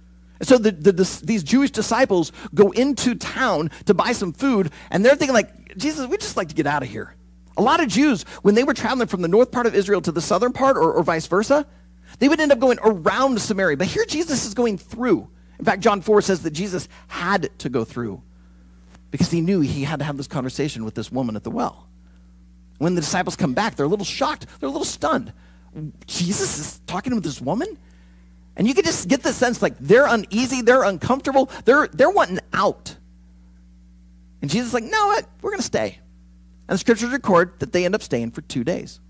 So 0.44 0.58
the, 0.58 0.70
the, 0.70 0.92
the, 0.92 1.20
these 1.24 1.42
Jewish 1.42 1.70
disciples 1.70 2.32
go 2.54 2.70
into 2.70 3.14
town 3.14 3.70
to 3.86 3.94
buy 3.94 4.12
some 4.12 4.32
food, 4.32 4.70
and 4.90 5.04
they're 5.04 5.16
thinking 5.16 5.34
like, 5.34 5.76
Jesus, 5.76 6.06
we 6.06 6.16
just 6.16 6.36
like 6.36 6.48
to 6.48 6.54
get 6.54 6.66
out 6.66 6.82
of 6.82 6.88
here. 6.88 7.14
A 7.56 7.62
lot 7.62 7.80
of 7.80 7.88
Jews, 7.88 8.24
when 8.42 8.54
they 8.54 8.64
were 8.64 8.74
traveling 8.74 9.08
from 9.08 9.22
the 9.22 9.28
north 9.28 9.52
part 9.52 9.66
of 9.66 9.74
Israel 9.74 10.00
to 10.02 10.12
the 10.12 10.20
southern 10.20 10.52
part, 10.52 10.76
or, 10.76 10.92
or 10.92 11.02
vice 11.02 11.26
versa, 11.26 11.66
they 12.18 12.28
would 12.28 12.40
end 12.40 12.52
up 12.52 12.58
going 12.58 12.78
around 12.82 13.40
Samaria. 13.40 13.76
But 13.76 13.86
here 13.86 14.04
Jesus 14.04 14.44
is 14.44 14.54
going 14.54 14.78
through. 14.78 15.28
In 15.58 15.64
fact, 15.64 15.82
John 15.82 16.00
4 16.00 16.22
says 16.22 16.42
that 16.42 16.50
Jesus 16.50 16.88
had 17.06 17.50
to 17.60 17.68
go 17.68 17.84
through 17.84 18.22
because 19.10 19.30
he 19.30 19.40
knew 19.40 19.60
he 19.60 19.84
had 19.84 20.00
to 20.00 20.04
have 20.04 20.16
this 20.16 20.26
conversation 20.26 20.84
with 20.84 20.94
this 20.94 21.12
woman 21.12 21.36
at 21.36 21.44
the 21.44 21.50
well. 21.50 21.88
When 22.78 22.96
the 22.96 23.00
disciples 23.00 23.36
come 23.36 23.54
back, 23.54 23.76
they're 23.76 23.86
a 23.86 23.88
little 23.88 24.04
shocked, 24.04 24.46
they're 24.58 24.68
a 24.68 24.72
little 24.72 24.84
stunned. 24.84 25.32
Jesus 26.06 26.58
is 26.58 26.80
talking 26.86 27.14
with 27.14 27.24
this 27.24 27.40
woman? 27.40 27.78
And 28.56 28.68
you 28.68 28.74
can 28.74 28.84
just 28.84 29.08
get 29.08 29.22
the 29.22 29.32
sense 29.32 29.60
like 29.62 29.76
they're 29.78 30.06
uneasy, 30.06 30.62
they're 30.62 30.84
uncomfortable, 30.84 31.50
they're, 31.64 31.88
they're 31.88 32.10
wanting 32.10 32.40
out. 32.52 32.96
And 34.40 34.50
Jesus 34.50 34.68
is 34.68 34.74
like, 34.74 34.84
no, 34.84 35.18
we're 35.42 35.50
going 35.50 35.60
to 35.60 35.64
stay. 35.64 35.98
And 36.68 36.74
the 36.74 36.78
scriptures 36.78 37.10
record 37.10 37.58
that 37.60 37.72
they 37.72 37.84
end 37.84 37.94
up 37.94 38.02
staying 38.02 38.30
for 38.30 38.42
two 38.42 38.64
days. 38.64 39.00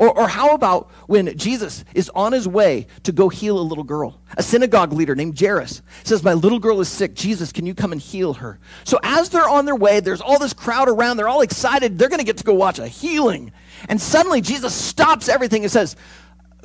Or, 0.00 0.18
or 0.18 0.28
how 0.28 0.54
about 0.54 0.90
when 1.08 1.36
Jesus 1.36 1.84
is 1.94 2.10
on 2.14 2.32
his 2.32 2.48
way 2.48 2.86
to 3.02 3.12
go 3.12 3.28
heal 3.28 3.58
a 3.58 3.60
little 3.60 3.84
girl? 3.84 4.22
A 4.38 4.42
synagogue 4.42 4.94
leader 4.94 5.14
named 5.14 5.38
Jairus 5.38 5.82
says, 6.04 6.24
My 6.24 6.32
little 6.32 6.58
girl 6.58 6.80
is 6.80 6.88
sick. 6.88 7.14
Jesus, 7.14 7.52
can 7.52 7.66
you 7.66 7.74
come 7.74 7.92
and 7.92 8.00
heal 8.00 8.32
her? 8.34 8.58
So 8.84 8.98
as 9.02 9.28
they're 9.28 9.46
on 9.46 9.66
their 9.66 9.76
way, 9.76 10.00
there's 10.00 10.22
all 10.22 10.38
this 10.38 10.54
crowd 10.54 10.88
around. 10.88 11.18
They're 11.18 11.28
all 11.28 11.42
excited. 11.42 11.98
They're 11.98 12.08
going 12.08 12.20
to 12.20 12.24
get 12.24 12.38
to 12.38 12.44
go 12.44 12.54
watch 12.54 12.78
a 12.78 12.88
healing. 12.88 13.52
And 13.90 14.00
suddenly 14.00 14.40
Jesus 14.40 14.74
stops 14.74 15.28
everything 15.28 15.64
and 15.64 15.70
says, 15.70 15.96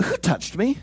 Who 0.01 0.15
touched 0.15 0.55
me? 0.55 0.77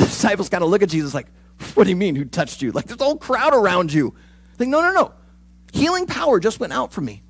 The 0.00 0.06
disciples 0.06 0.48
kind 0.48 0.64
of 0.64 0.70
look 0.70 0.82
at 0.82 0.88
Jesus 0.88 1.14
like, 1.14 1.28
What 1.74 1.84
do 1.84 1.90
you 1.90 1.96
mean, 1.96 2.16
who 2.16 2.24
touched 2.24 2.62
you? 2.62 2.72
Like, 2.72 2.86
there's 2.86 3.00
a 3.00 3.04
whole 3.04 3.18
crowd 3.18 3.54
around 3.54 3.92
you. 3.92 4.14
Like, 4.58 4.68
no, 4.68 4.80
no, 4.80 4.92
no. 4.92 5.12
Healing 5.72 6.06
power 6.06 6.40
just 6.40 6.60
went 6.60 6.72
out 6.72 6.92
from 6.92 7.04
me. 7.04 7.22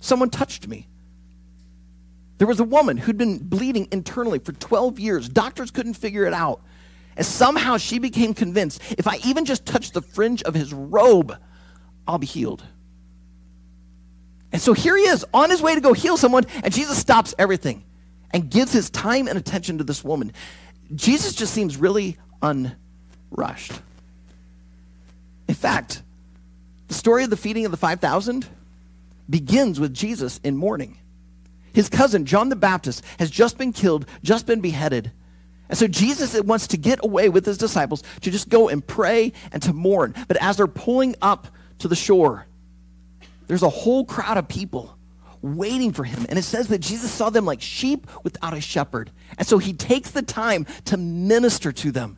Someone 0.00 0.30
touched 0.30 0.66
me. 0.68 0.88
There 2.38 2.48
was 2.48 2.60
a 2.60 2.64
woman 2.64 2.96
who'd 2.96 3.16
been 3.16 3.38
bleeding 3.38 3.88
internally 3.92 4.38
for 4.38 4.52
12 4.52 4.98
years. 4.98 5.28
Doctors 5.28 5.70
couldn't 5.70 5.94
figure 5.94 6.26
it 6.26 6.32
out. 6.32 6.62
And 7.16 7.24
somehow 7.24 7.76
she 7.76 7.98
became 7.98 8.34
convinced 8.34 8.82
if 8.98 9.06
I 9.06 9.18
even 9.24 9.44
just 9.44 9.64
touch 9.64 9.92
the 9.92 10.02
fringe 10.02 10.42
of 10.42 10.54
his 10.54 10.72
robe, 10.72 11.36
I'll 12.08 12.18
be 12.18 12.26
healed. 12.26 12.64
And 14.52 14.60
so 14.60 14.72
here 14.72 14.96
he 14.96 15.04
is 15.04 15.24
on 15.32 15.50
his 15.50 15.62
way 15.62 15.74
to 15.74 15.80
go 15.80 15.92
heal 15.92 16.16
someone, 16.16 16.44
and 16.62 16.72
Jesus 16.72 16.98
stops 16.98 17.34
everything 17.38 17.84
and 18.30 18.50
gives 18.50 18.72
his 18.72 18.90
time 18.90 19.28
and 19.28 19.38
attention 19.38 19.78
to 19.78 19.84
this 19.84 20.02
woman. 20.04 20.32
Jesus 20.94 21.34
just 21.34 21.54
seems 21.54 21.76
really 21.76 22.16
unrushed. 22.42 23.72
In 25.48 25.54
fact, 25.54 26.02
the 26.88 26.94
story 26.94 27.24
of 27.24 27.30
the 27.30 27.36
feeding 27.36 27.64
of 27.64 27.70
the 27.70 27.76
5,000 27.76 28.46
begins 29.28 29.80
with 29.80 29.94
Jesus 29.94 30.40
in 30.44 30.56
mourning. 30.56 30.98
His 31.72 31.88
cousin, 31.88 32.24
John 32.24 32.48
the 32.50 32.56
Baptist, 32.56 33.04
has 33.18 33.30
just 33.30 33.58
been 33.58 33.72
killed, 33.72 34.06
just 34.22 34.46
been 34.46 34.60
beheaded. 34.60 35.10
And 35.68 35.78
so 35.78 35.88
Jesus 35.88 36.40
wants 36.42 36.68
to 36.68 36.76
get 36.76 37.00
away 37.02 37.28
with 37.28 37.44
his 37.46 37.58
disciples 37.58 38.02
to 38.20 38.30
just 38.30 38.48
go 38.48 38.68
and 38.68 38.86
pray 38.86 39.32
and 39.50 39.62
to 39.62 39.72
mourn. 39.72 40.14
But 40.28 40.36
as 40.40 40.58
they're 40.58 40.66
pulling 40.66 41.16
up 41.22 41.48
to 41.78 41.88
the 41.88 41.96
shore, 41.96 42.46
there's 43.46 43.62
a 43.62 43.68
whole 43.68 44.04
crowd 44.04 44.36
of 44.36 44.46
people 44.46 44.93
waiting 45.44 45.92
for 45.92 46.04
him. 46.04 46.24
And 46.28 46.38
it 46.38 46.42
says 46.42 46.68
that 46.68 46.78
Jesus 46.78 47.10
saw 47.10 47.30
them 47.30 47.44
like 47.44 47.60
sheep 47.60 48.06
without 48.22 48.54
a 48.54 48.60
shepherd. 48.60 49.10
And 49.36 49.46
so 49.46 49.58
he 49.58 49.72
takes 49.72 50.10
the 50.10 50.22
time 50.22 50.66
to 50.86 50.96
minister 50.96 51.70
to 51.72 51.92
them. 51.92 52.16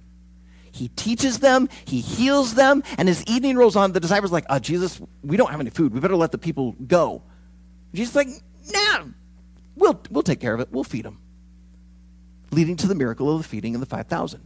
He 0.71 0.89
teaches 0.89 1.39
them, 1.39 1.71
he 1.87 2.01
heals 2.01 2.55
them, 2.55 2.83
and 2.99 3.09
as 3.09 3.25
evening 3.25 3.57
rolls 3.57 3.77
on, 3.77 3.93
the 3.93 4.01
disciples 4.01 4.31
are 4.31 4.35
like, 4.35 4.45
oh, 4.51 4.59
Jesus, 4.59 5.01
we 5.23 5.39
don't 5.39 5.51
have 5.51 5.61
any 5.61 5.71
food. 5.71 5.95
We 5.95 6.01
better 6.01 6.17
let 6.17 6.33
the 6.33 6.39
people 6.39 6.73
go. 6.87 7.23
Jesus 7.95 8.11
is 8.11 8.17
like, 8.17 8.29
nah, 8.73 9.07
we'll, 9.75 9.99
we'll 10.11 10.23
take 10.23 10.39
care 10.39 10.53
of 10.53 10.61
it. 10.61 10.69
We'll 10.71 10.85
feed 10.85 11.07
them 11.07 11.19
leading 12.51 12.77
to 12.77 12.87
the 12.87 12.95
miracle 12.95 13.35
of 13.35 13.43
the 13.43 13.49
feeding 13.49 13.75
of 13.75 13.81
the 13.81 13.87
5,000. 13.87 14.41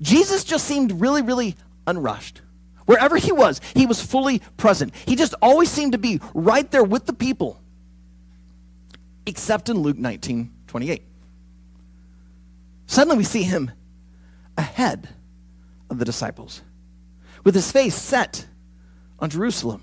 Jesus 0.00 0.44
just 0.44 0.66
seemed 0.66 1.00
really, 1.00 1.22
really 1.22 1.56
unrushed. 1.86 2.42
Wherever 2.86 3.16
he 3.16 3.32
was, 3.32 3.60
he 3.74 3.84
was 3.84 4.00
fully 4.00 4.40
present. 4.56 4.94
He 5.06 5.16
just 5.16 5.34
always 5.42 5.70
seemed 5.70 5.92
to 5.92 5.98
be 5.98 6.20
right 6.34 6.70
there 6.70 6.84
with 6.84 7.06
the 7.06 7.12
people, 7.12 7.60
except 9.26 9.68
in 9.68 9.78
Luke 9.78 9.98
19 9.98 10.52
28. 10.68 11.02
Suddenly 12.86 13.18
we 13.18 13.24
see 13.24 13.42
him 13.42 13.72
ahead 14.56 15.08
of 15.90 15.98
the 15.98 16.04
disciples, 16.04 16.62
with 17.44 17.54
his 17.54 17.70
face 17.70 17.94
set 17.94 18.46
on 19.18 19.30
Jerusalem. 19.30 19.82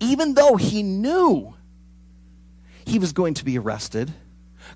Even 0.00 0.34
though 0.34 0.56
he 0.56 0.82
knew 0.82 1.54
he 2.84 2.98
was 2.98 3.12
going 3.12 3.34
to 3.34 3.44
be 3.44 3.58
arrested, 3.58 4.12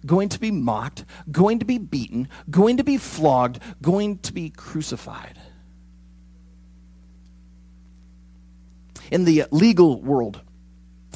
going 0.04 0.28
to 0.28 0.38
be 0.38 0.50
mocked, 0.50 1.04
going 1.30 1.58
to 1.58 1.64
be 1.64 1.78
beaten, 1.78 2.28
going 2.50 2.76
to 2.76 2.84
be 2.84 2.96
flogged, 2.96 3.58
going 3.82 4.18
to 4.18 4.32
be 4.32 4.50
crucified. 4.50 5.35
In 9.10 9.24
the 9.24 9.44
legal 9.50 10.00
world, 10.00 10.40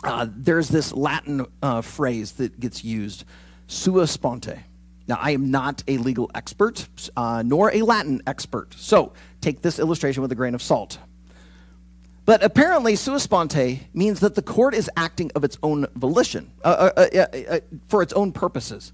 uh, 0.04 0.26
there's 0.30 0.68
this 0.68 0.92
Latin 0.92 1.46
uh, 1.62 1.80
phrase 1.80 2.32
that 2.32 2.58
gets 2.60 2.84
used, 2.84 3.24
sua 3.66 4.06
sponte. 4.06 4.56
Now, 5.08 5.18
I 5.20 5.32
am 5.32 5.50
not 5.50 5.82
a 5.88 5.98
legal 5.98 6.30
expert, 6.34 6.86
uh, 7.16 7.42
nor 7.44 7.74
a 7.74 7.82
Latin 7.82 8.22
expert, 8.26 8.74
so 8.74 9.12
take 9.40 9.60
this 9.62 9.78
illustration 9.78 10.22
with 10.22 10.30
a 10.30 10.36
grain 10.36 10.54
of 10.54 10.62
salt. 10.62 10.98
But 12.24 12.44
apparently, 12.44 12.94
sua 12.94 13.18
sponte 13.18 13.80
means 13.92 14.20
that 14.20 14.36
the 14.36 14.42
court 14.42 14.74
is 14.74 14.88
acting 14.96 15.32
of 15.34 15.42
its 15.42 15.58
own 15.62 15.86
volition, 15.96 16.52
uh, 16.64 16.90
uh, 16.96 17.26
uh, 17.32 17.60
for 17.88 18.02
its 18.02 18.12
own 18.12 18.30
purposes. 18.30 18.92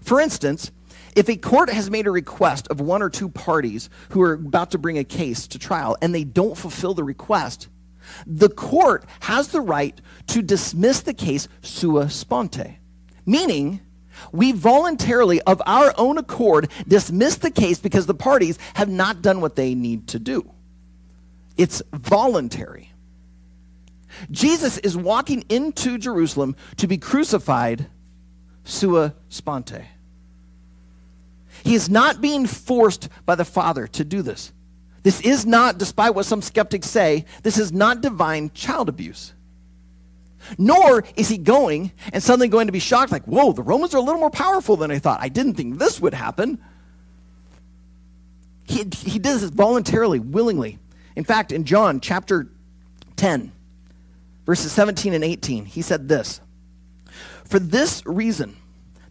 For 0.00 0.20
instance, 0.20 0.72
if 1.14 1.28
a 1.28 1.36
court 1.36 1.70
has 1.70 1.90
made 1.90 2.06
a 2.06 2.10
request 2.10 2.66
of 2.68 2.80
one 2.80 3.02
or 3.02 3.10
two 3.10 3.28
parties 3.28 3.88
who 4.10 4.22
are 4.22 4.32
about 4.32 4.72
to 4.72 4.78
bring 4.78 4.98
a 4.98 5.04
case 5.04 5.46
to 5.48 5.58
trial 5.58 5.96
and 6.02 6.14
they 6.14 6.24
don't 6.24 6.56
fulfill 6.56 6.94
the 6.94 7.04
request, 7.04 7.68
the 8.26 8.48
court 8.48 9.04
has 9.20 9.48
the 9.48 9.60
right 9.60 10.00
to 10.28 10.42
dismiss 10.42 11.00
the 11.00 11.14
case 11.14 11.48
sua 11.62 12.08
sponte, 12.08 12.76
meaning 13.26 13.80
we 14.30 14.52
voluntarily, 14.52 15.40
of 15.42 15.60
our 15.66 15.92
own 15.96 16.18
accord, 16.18 16.70
dismiss 16.86 17.36
the 17.36 17.50
case 17.50 17.80
because 17.80 18.06
the 18.06 18.14
parties 18.14 18.58
have 18.74 18.88
not 18.88 19.22
done 19.22 19.40
what 19.40 19.56
they 19.56 19.74
need 19.74 20.08
to 20.08 20.18
do. 20.18 20.50
It's 21.56 21.82
voluntary. 21.92 22.92
Jesus 24.30 24.78
is 24.78 24.96
walking 24.96 25.44
into 25.48 25.98
Jerusalem 25.98 26.56
to 26.76 26.86
be 26.86 26.98
crucified 26.98 27.86
sua 28.64 29.14
sponte. 29.28 29.82
He 31.64 31.74
is 31.74 31.88
not 31.88 32.20
being 32.20 32.46
forced 32.46 33.08
by 33.24 33.34
the 33.34 33.44
Father 33.44 33.86
to 33.88 34.04
do 34.04 34.22
this. 34.22 34.52
This 35.02 35.20
is 35.20 35.44
not, 35.44 35.78
despite 35.78 36.14
what 36.14 36.26
some 36.26 36.42
skeptics 36.42 36.88
say, 36.88 37.24
this 37.42 37.58
is 37.58 37.72
not 37.72 38.00
divine 38.00 38.50
child 38.54 38.88
abuse. 38.88 39.34
Nor 40.58 41.04
is 41.16 41.28
he 41.28 41.38
going 41.38 41.92
and 42.12 42.22
suddenly 42.22 42.48
going 42.48 42.66
to 42.66 42.72
be 42.72 42.78
shocked, 42.78 43.12
like, 43.12 43.24
whoa, 43.24 43.52
the 43.52 43.62
Romans 43.62 43.94
are 43.94 43.98
a 43.98 44.02
little 44.02 44.20
more 44.20 44.30
powerful 44.30 44.76
than 44.76 44.90
I 44.90 44.98
thought. 44.98 45.20
I 45.20 45.28
didn't 45.28 45.54
think 45.54 45.78
this 45.78 46.00
would 46.00 46.14
happen. 46.14 46.62
He, 48.64 48.84
he 49.04 49.18
does 49.18 49.42
this 49.42 49.50
voluntarily, 49.50 50.18
willingly. 50.18 50.78
In 51.16 51.24
fact, 51.24 51.52
in 51.52 51.64
John 51.64 52.00
chapter 52.00 52.48
10, 53.16 53.52
verses 54.46 54.72
17 54.72 55.14
and 55.14 55.24
18, 55.24 55.64
he 55.64 55.82
said 55.82 56.08
this 56.08 56.40
For 57.44 57.58
this 57.58 58.02
reason, 58.06 58.56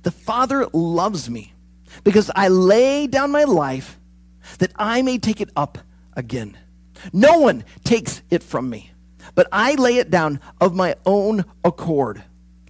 the 0.03 0.11
Father 0.11 0.67
loves 0.73 1.29
me, 1.29 1.53
because 2.03 2.31
I 2.35 2.47
lay 2.47 3.07
down 3.07 3.31
my 3.31 3.43
life 3.43 3.99
that 4.59 4.71
I 4.75 5.01
may 5.01 5.17
take 5.17 5.41
it 5.41 5.49
up 5.55 5.79
again. 6.13 6.57
No 7.13 7.39
one 7.39 7.63
takes 7.83 8.21
it 8.29 8.43
from 8.43 8.69
me, 8.69 8.91
but 9.35 9.47
I 9.51 9.75
lay 9.75 9.97
it 9.97 10.11
down 10.11 10.39
of 10.59 10.75
my 10.75 10.95
own 11.05 11.45
accord. 11.63 12.23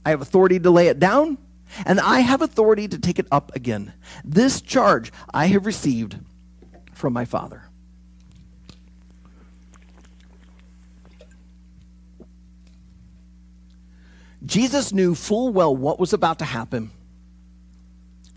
I 0.06 0.10
have 0.12 0.22
authority 0.22 0.60
to 0.60 0.72
lay 0.72 0.88
it 0.88 1.00
down, 1.00 1.38
and 1.86 2.00
I 2.00 2.22
have 2.22 2.42
authority 2.42 2.88
to 2.88 2.98
take 2.98 3.20
it 3.20 3.28
up 3.32 3.56
again. 3.56 3.94
This 4.24 4.62
charge 4.62 5.12
I 5.34 5.48
have 5.48 5.66
received 5.66 6.18
from 6.94 7.14
my 7.14 7.26
Father. 7.26 7.64
Jesus 14.44 14.92
knew 14.92 15.14
full 15.14 15.54
well 15.54 15.76
what 15.76 16.00
was 16.00 16.14
about 16.14 16.40
to 16.40 16.46
happen, 16.46 16.92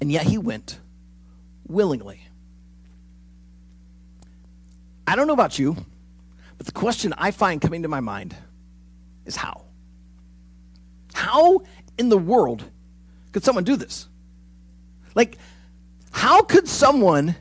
and 0.01 0.13
yet 0.13 0.25
he 0.25 0.37
went 0.37 0.79
willingly. 1.67 2.24
I 5.07 5.17
don't 5.17 5.27
know 5.27 5.33
about 5.33 5.59
you, 5.59 5.77
but 6.57 6.67
the 6.67 6.73
question 6.73 7.15
I 7.17 7.31
find 7.31 7.61
coming 7.61 7.83
to 7.83 7.89
my 7.89 8.01
mind 8.01 8.35
is 9.27 9.37
how? 9.37 9.63
How 11.13 11.63
in 11.99 12.09
the 12.09 12.19
world 12.19 12.65
could 13.33 13.45
someone 13.45 13.65
do 13.65 13.77
this? 13.77 14.09
Like, 15.15 15.39
how 16.11 16.43
could 16.43 16.69
someone 16.69 17.37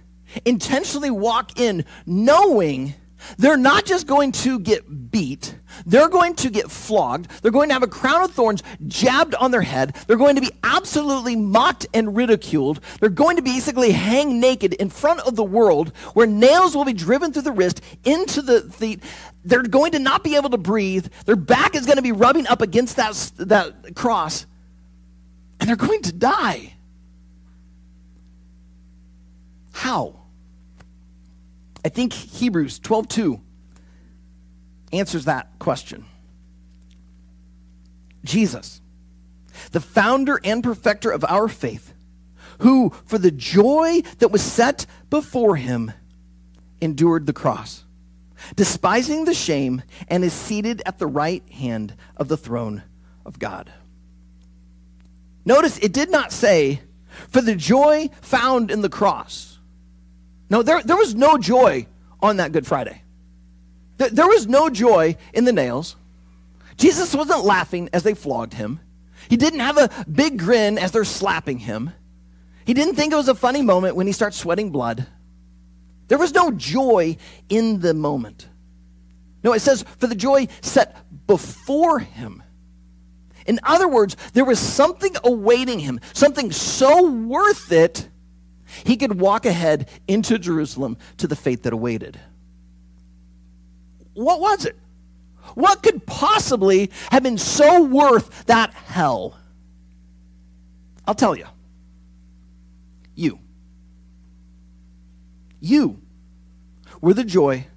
intentionally 0.45 1.11
walk 1.11 1.59
in 1.59 1.85
knowing 2.05 2.95
they're 3.37 3.57
not 3.57 3.85
just 3.85 4.07
going 4.07 4.31
to 4.31 4.59
get 4.59 5.11
beat, 5.11 5.55
they're 5.85 6.09
going 6.09 6.35
to 6.35 6.49
get 6.49 6.69
flogged. 6.69 7.29
They're 7.41 7.51
going 7.51 7.69
to 7.69 7.73
have 7.73 7.83
a 7.83 7.87
crown 7.87 8.23
of 8.23 8.31
thorns 8.31 8.63
jabbed 8.87 9.35
on 9.35 9.51
their 9.51 9.61
head. 9.61 9.95
They're 10.07 10.17
going 10.17 10.35
to 10.35 10.41
be 10.41 10.51
absolutely 10.63 11.35
mocked 11.35 11.87
and 11.93 12.15
ridiculed. 12.15 12.79
They're 12.99 13.09
going 13.09 13.37
to 13.37 13.41
basically 13.41 13.91
hang 13.91 14.39
naked 14.39 14.73
in 14.73 14.89
front 14.89 15.21
of 15.21 15.35
the 15.35 15.43
world 15.43 15.89
where 16.13 16.27
nails 16.27 16.75
will 16.75 16.85
be 16.85 16.93
driven 16.93 17.33
through 17.33 17.43
the 17.43 17.51
wrist 17.51 17.81
into 18.03 18.41
the 18.41 18.61
feet. 18.61 19.01
They're 19.43 19.63
going 19.63 19.93
to 19.93 19.99
not 19.99 20.23
be 20.23 20.35
able 20.35 20.49
to 20.51 20.57
breathe. 20.57 21.07
Their 21.25 21.35
back 21.35 21.75
is 21.75 21.85
going 21.85 21.97
to 21.97 22.03
be 22.03 22.11
rubbing 22.11 22.47
up 22.47 22.61
against 22.61 22.95
that, 22.97 23.31
that 23.37 23.95
cross. 23.95 24.45
And 25.59 25.69
they're 25.69 25.75
going 25.75 26.01
to 26.03 26.13
die. 26.13 26.73
How? 29.73 30.22
I 31.85 31.89
think 31.89 32.13
Hebrews 32.13 32.79
12:2 32.79 33.41
answers 34.91 35.25
that 35.25 35.59
question. 35.59 36.05
Jesus, 38.23 38.81
the 39.71 39.81
founder 39.81 40.39
and 40.43 40.63
perfecter 40.63 41.11
of 41.11 41.25
our 41.25 41.47
faith, 41.47 41.93
who 42.59 42.91
for 43.05 43.17
the 43.17 43.31
joy 43.31 44.01
that 44.19 44.31
was 44.31 44.41
set 44.41 44.85
before 45.09 45.57
him 45.57 45.91
endured 46.79 47.25
the 47.25 47.33
cross, 47.33 47.83
despising 48.55 49.25
the 49.25 49.33
shame, 49.33 49.83
and 50.07 50.23
is 50.23 50.33
seated 50.33 50.81
at 50.85 50.99
the 50.99 51.07
right 51.07 51.47
hand 51.51 51.95
of 52.15 52.27
the 52.29 52.37
throne 52.37 52.83
of 53.25 53.39
God. 53.39 53.71
Notice 55.45 55.77
it 55.79 55.91
did 55.91 56.09
not 56.09 56.31
say 56.31 56.81
For 57.29 57.41
the 57.41 57.55
joy 57.55 58.09
found 58.21 58.71
in 58.71 58.81
the 58.81 58.89
cross. 58.89 59.52
No, 60.53 60.61
there, 60.61 60.83
there 60.83 60.97
was 60.97 61.15
no 61.15 61.39
joy 61.39 61.87
on 62.21 62.37
that 62.37 62.51
Good 62.51 62.67
Friday. 62.67 63.01
There, 63.97 64.09
there 64.09 64.27
was 64.27 64.45
no 64.45 64.69
joy 64.69 65.17
in 65.33 65.45
the 65.45 65.51
nails. 65.51 65.95
Jesus 66.77 67.15
wasn't 67.15 67.43
laughing 67.43 67.89
as 67.91 68.03
they 68.03 68.13
flogged 68.13 68.53
him. 68.53 68.79
He 69.27 69.35
didn't 69.35 69.61
have 69.61 69.79
a 69.79 69.89
big 70.05 70.37
grin 70.37 70.77
as 70.77 70.91
they're 70.91 71.05
slapping 71.05 71.57
him. 71.57 71.91
He 72.65 72.75
didn't 72.75 72.93
think 72.93 73.11
it 73.11 73.15
was 73.15 73.29
a 73.29 73.33
funny 73.33 73.63
moment 73.63 73.95
when 73.95 74.05
he 74.05 74.13
starts 74.13 74.37
sweating 74.37 74.69
blood. 74.69 75.07
There 76.07 76.19
was 76.19 76.35
no 76.35 76.51
joy 76.51 77.17
in 77.49 77.79
the 77.79 77.95
moment. 77.95 78.47
No, 79.43 79.53
it 79.53 79.61
says, 79.61 79.83
for 79.97 80.05
the 80.05 80.13
joy 80.13 80.49
set 80.61 80.95
before 81.25 81.97
him. 81.97 82.43
In 83.47 83.59
other 83.63 83.87
words, 83.87 84.15
there 84.33 84.45
was 84.45 84.59
something 84.59 85.15
awaiting 85.23 85.79
him, 85.79 85.99
something 86.13 86.51
so 86.51 87.09
worth 87.09 87.71
it, 87.71 88.07
he 88.85 88.97
could 88.97 89.19
walk 89.19 89.45
ahead 89.45 89.89
into 90.07 90.37
Jerusalem 90.37 90.97
to 91.17 91.27
the 91.27 91.35
fate 91.35 91.63
that 91.63 91.73
awaited. 91.73 92.19
What 94.13 94.39
was 94.39 94.65
it? 94.65 94.77
What 95.55 95.83
could 95.83 96.05
possibly 96.05 96.91
have 97.11 97.23
been 97.23 97.37
so 97.37 97.83
worth 97.83 98.45
that 98.45 98.73
hell? 98.73 99.37
I'll 101.05 101.15
tell 101.15 101.35
you. 101.35 101.45
You. 103.15 103.39
You 105.59 106.01
were 107.01 107.13
the 107.13 107.23
joy 107.23 107.67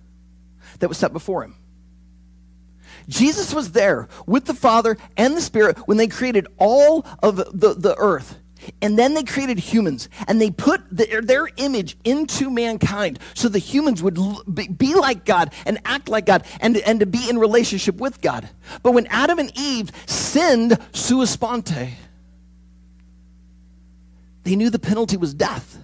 that 0.79 0.89
was 0.89 0.99
set 0.99 1.13
before 1.13 1.45
him. 1.45 1.57
Jesus 3.09 3.55
was 3.55 3.73
there 3.73 4.09
with 4.27 4.47
the 4.47 4.55
Father 4.55 4.97
and 5.17 5.37
the 5.37 5.41
Spirit 5.41 5.79
when 5.87 5.97
they 5.97 6.09
created 6.09 6.47
all 6.59 7.07
of 7.23 7.37
the, 7.37 7.75
the 7.75 7.95
earth. 7.99 8.39
And 8.81 8.99
then 8.99 9.15
they 9.15 9.23
created 9.23 9.59
humans 9.59 10.09
and 10.27 10.41
they 10.41 10.51
put 10.51 10.83
their, 10.91 11.47
image 11.57 11.97
into 12.05 12.51
mankind 12.51 13.19
so 13.35 13.49
the 13.49 13.59
humans 13.59 14.03
would 14.03 14.19
be, 14.53 14.69
be 14.69 14.95
like 14.95 15.25
God 15.25 15.53
and 15.65 15.79
act 15.85 16.09
like 16.09 16.27
God 16.27 16.45
and, 16.61 16.77
and 16.79 17.01
to 17.01 17.07
be 17.07 17.29
in 17.31 17.39
relationship 17.39 17.97
with 17.97 18.21
God. 18.21 18.49
But 18.83 18.93
when 18.93 19.07
Adam 19.07 19.39
and 19.39 19.53
Eve 19.57 19.91
sinned 20.07 20.79
sua 20.93 21.27
sponte, 21.27 21.95
they 24.43 24.57
knew 24.57 24.71
the 24.71 24.79
penalty 24.79 25.17
was 25.17 25.35
death. 25.35 25.79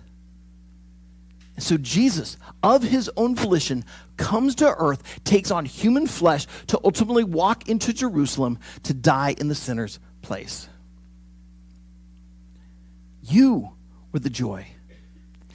And 1.56 1.64
so 1.64 1.76
Jesus, 1.76 2.36
of 2.62 2.82
his 2.82 3.10
own 3.16 3.34
volition, 3.34 3.84
comes 4.16 4.54
to 4.56 4.74
earth, 4.76 5.20
takes 5.24 5.50
on 5.50 5.64
human 5.64 6.06
flesh 6.06 6.46
to 6.68 6.80
ultimately 6.84 7.24
walk 7.24 7.68
into 7.68 7.92
Jerusalem 7.92 8.58
to 8.84 8.94
die 8.94 9.34
in 9.38 9.48
the 9.48 9.54
sinner's 9.54 9.98
place. 10.22 10.68
You 13.22 13.72
were 14.12 14.18
the 14.18 14.30
joy. 14.30 14.66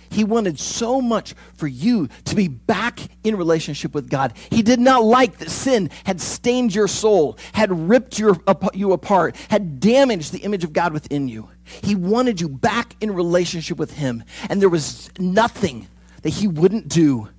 He 0.10 0.24
wanted 0.24 0.58
so 0.58 1.02
much 1.02 1.36
for 1.54 1.68
you 1.68 2.08
to 2.26 2.36
be 2.36 2.48
back 2.48 3.00
in 3.24 3.36
relationship 3.36 3.94
with 3.94 4.10
God. 4.10 4.34
He 4.50 4.62
did 4.62 4.80
not 4.80 5.04
like 5.04 5.38
that 5.40 5.50
sin 5.50 5.90
had 6.06 6.22
stained 6.22 6.74
your 6.74 6.88
soul, 6.88 7.38
had 7.54 7.90
ripped 7.90 8.18
your, 8.18 8.38
you 8.74 8.94
apart, 8.94 9.36
had 9.50 9.80
damaged 9.80 10.32
the 10.32 10.40
image 10.40 10.64
of 10.64 10.74
God 10.74 10.94
within 10.94 11.28
you. 11.28 11.50
He 11.64 11.96
wanted 11.96 12.40
you 12.40 12.48
back 12.48 12.96
in 13.02 13.14
relationship 13.14 13.78
with 13.78 13.94
Him. 13.94 14.24
And 14.50 14.62
there 14.62 14.70
was 14.70 15.12
nothing 15.20 15.88
that 16.22 16.30
He 16.30 16.48
wouldn't 16.48 16.88
do 16.88 17.30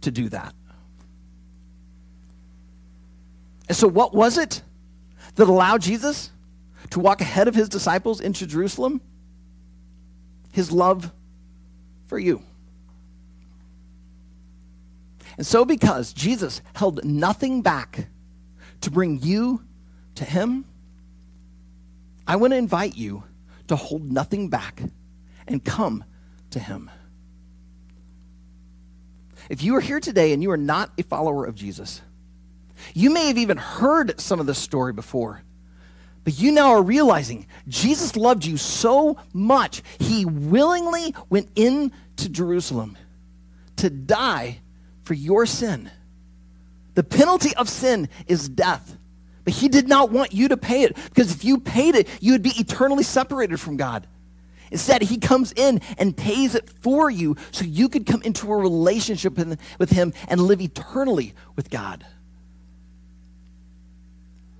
to 0.00 0.10
do 0.10 0.28
that. 0.30 0.54
And 3.68 3.76
so, 3.76 3.86
what 3.86 4.14
was 4.14 4.38
it 4.38 4.62
that 5.36 5.46
allowed 5.46 5.82
Jesus 5.82 6.30
to 6.90 7.00
walk 7.00 7.20
ahead 7.20 7.48
of 7.48 7.54
His 7.54 7.68
disciples 7.68 8.20
into 8.20 8.46
Jerusalem? 8.46 9.00
His 10.58 10.72
love 10.72 11.12
for 12.08 12.18
you. 12.18 12.42
And 15.36 15.46
so, 15.46 15.64
because 15.64 16.12
Jesus 16.12 16.60
held 16.74 17.04
nothing 17.04 17.62
back 17.62 18.08
to 18.80 18.90
bring 18.90 19.22
you 19.22 19.62
to 20.16 20.24
him, 20.24 20.64
I 22.26 22.34
want 22.34 22.54
to 22.54 22.56
invite 22.56 22.96
you 22.96 23.22
to 23.68 23.76
hold 23.76 24.10
nothing 24.10 24.50
back 24.50 24.82
and 25.46 25.64
come 25.64 26.02
to 26.50 26.58
him. 26.58 26.90
If 29.48 29.62
you 29.62 29.76
are 29.76 29.80
here 29.80 30.00
today 30.00 30.32
and 30.32 30.42
you 30.42 30.50
are 30.50 30.56
not 30.56 30.90
a 30.98 31.04
follower 31.04 31.44
of 31.44 31.54
Jesus, 31.54 32.02
you 32.94 33.10
may 33.10 33.28
have 33.28 33.38
even 33.38 33.58
heard 33.58 34.20
some 34.20 34.40
of 34.40 34.46
this 34.46 34.58
story 34.58 34.92
before. 34.92 35.44
But 36.28 36.38
you 36.38 36.52
now 36.52 36.72
are 36.72 36.82
realizing 36.82 37.46
Jesus 37.68 38.14
loved 38.14 38.44
you 38.44 38.58
so 38.58 39.16
much, 39.32 39.80
he 39.98 40.26
willingly 40.26 41.14
went 41.30 41.48
into 41.56 42.28
Jerusalem 42.28 42.98
to 43.76 43.88
die 43.88 44.60
for 45.04 45.14
your 45.14 45.46
sin. 45.46 45.90
The 46.92 47.02
penalty 47.02 47.56
of 47.56 47.66
sin 47.66 48.10
is 48.26 48.46
death. 48.46 48.98
But 49.44 49.54
he 49.54 49.70
did 49.70 49.88
not 49.88 50.10
want 50.10 50.34
you 50.34 50.48
to 50.48 50.58
pay 50.58 50.82
it 50.82 50.98
because 51.06 51.32
if 51.32 51.46
you 51.46 51.60
paid 51.60 51.94
it, 51.94 52.06
you 52.20 52.32
would 52.32 52.42
be 52.42 52.52
eternally 52.60 53.04
separated 53.04 53.58
from 53.58 53.78
God. 53.78 54.06
Instead, 54.70 55.00
he 55.00 55.16
comes 55.16 55.52
in 55.52 55.80
and 55.96 56.14
pays 56.14 56.54
it 56.54 56.68
for 56.82 57.08
you 57.08 57.36
so 57.52 57.64
you 57.64 57.88
could 57.88 58.04
come 58.04 58.20
into 58.20 58.52
a 58.52 58.56
relationship 58.58 59.38
with 59.78 59.90
him 59.92 60.12
and 60.28 60.42
live 60.42 60.60
eternally 60.60 61.32
with 61.56 61.70
God. 61.70 62.04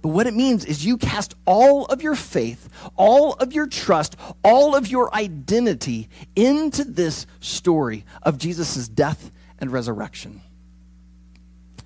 But 0.00 0.11
what 0.11 0.26
it 0.26 0.34
means 0.34 0.64
is 0.64 0.84
you 0.84 0.96
cast 0.96 1.34
all 1.44 1.87
of 1.87 2.02
your 2.02 2.14
faith, 2.14 2.68
all 2.96 3.32
of 3.34 3.52
your 3.52 3.66
trust, 3.66 4.16
all 4.44 4.76
of 4.76 4.87
your 4.87 5.12
identity 5.14 6.08
into 6.37 6.84
this 6.84 7.26
story 7.40 8.04
of 8.22 8.38
Jesus' 8.38 8.88
death 8.88 9.30
and 9.58 9.72
resurrection. 9.72 10.40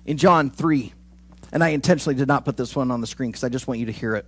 In 0.05 0.17
John 0.17 0.51
3, 0.51 0.93
and 1.51 1.63
I 1.63 1.69
intentionally 1.69 2.15
did 2.15 2.27
not 2.27 2.45
put 2.45 2.57
this 2.57 2.75
one 2.75 2.91
on 2.91 3.01
the 3.01 3.07
screen 3.07 3.31
because 3.31 3.43
I 3.43 3.49
just 3.49 3.67
want 3.67 3.79
you 3.79 3.87
to 3.87 3.91
hear 3.91 4.15
it. 4.15 4.25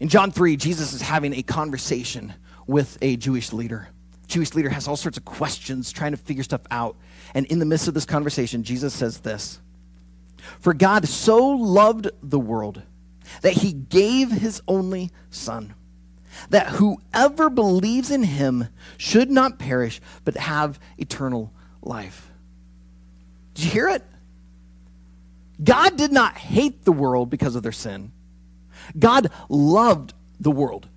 In 0.00 0.08
John 0.08 0.30
3, 0.30 0.56
Jesus 0.56 0.92
is 0.92 1.00
having 1.00 1.34
a 1.34 1.42
conversation 1.42 2.34
with 2.66 2.98
a 3.00 3.16
Jewish 3.16 3.52
leader. 3.52 3.88
Jewish 4.26 4.54
leader 4.54 4.68
has 4.70 4.88
all 4.88 4.96
sorts 4.96 5.16
of 5.16 5.24
questions, 5.24 5.92
trying 5.92 6.10
to 6.10 6.16
figure 6.16 6.42
stuff 6.42 6.62
out. 6.70 6.96
And 7.34 7.46
in 7.46 7.60
the 7.60 7.64
midst 7.64 7.86
of 7.86 7.94
this 7.94 8.04
conversation, 8.04 8.64
Jesus 8.64 8.92
says 8.92 9.20
this 9.20 9.60
for 10.60 10.74
God 10.74 11.08
so 11.08 11.46
loved 11.48 12.10
the 12.22 12.38
world 12.38 12.82
that 13.42 13.54
he 13.54 13.72
gave 13.72 14.30
his 14.30 14.62
only 14.68 15.10
Son, 15.30 15.74
that 16.50 16.68
whoever 16.68 17.50
believes 17.50 18.10
in 18.10 18.22
him 18.22 18.68
should 18.96 19.30
not 19.30 19.58
perish, 19.58 20.00
but 20.24 20.36
have 20.36 20.78
eternal 20.98 21.52
life. 21.82 22.30
Did 23.54 23.64
you 23.64 23.70
hear 23.70 23.88
it? 23.88 24.04
God 25.62 25.96
did 25.96 26.12
not 26.12 26.36
hate 26.36 26.84
the 26.84 26.92
world 26.92 27.30
because 27.30 27.56
of 27.56 27.62
their 27.62 27.72
sin. 27.72 28.12
God 28.98 29.30
loved 29.48 30.12
the 30.38 30.50
world. 30.50 30.88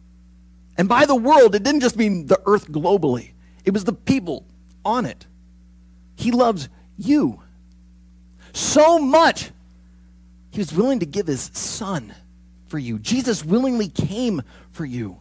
And 0.77 0.87
by 0.87 1.05
the 1.05 1.15
world, 1.15 1.55
it 1.55 1.63
didn't 1.63 1.81
just 1.81 1.97
mean 1.97 2.27
the 2.27 2.41
earth 2.45 2.69
globally, 2.69 3.31
it 3.65 3.71
was 3.71 3.83
the 3.83 3.93
people 3.93 4.45
on 4.85 5.05
it. 5.05 5.25
He 6.15 6.31
loves 6.31 6.69
you 6.97 7.41
so 8.53 8.99
much, 8.99 9.51
he 10.51 10.59
was 10.59 10.73
willing 10.73 10.99
to 10.99 11.05
give 11.05 11.27
his 11.27 11.51
son 11.53 12.13
for 12.67 12.79
you. 12.79 12.99
Jesus 12.99 13.43
willingly 13.43 13.87
came 13.87 14.41
for 14.71 14.85
you. 14.85 15.17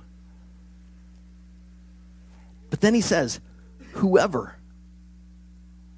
But 2.70 2.80
then 2.80 2.94
he 2.94 3.00
says, 3.00 3.40
whoever. 3.92 4.54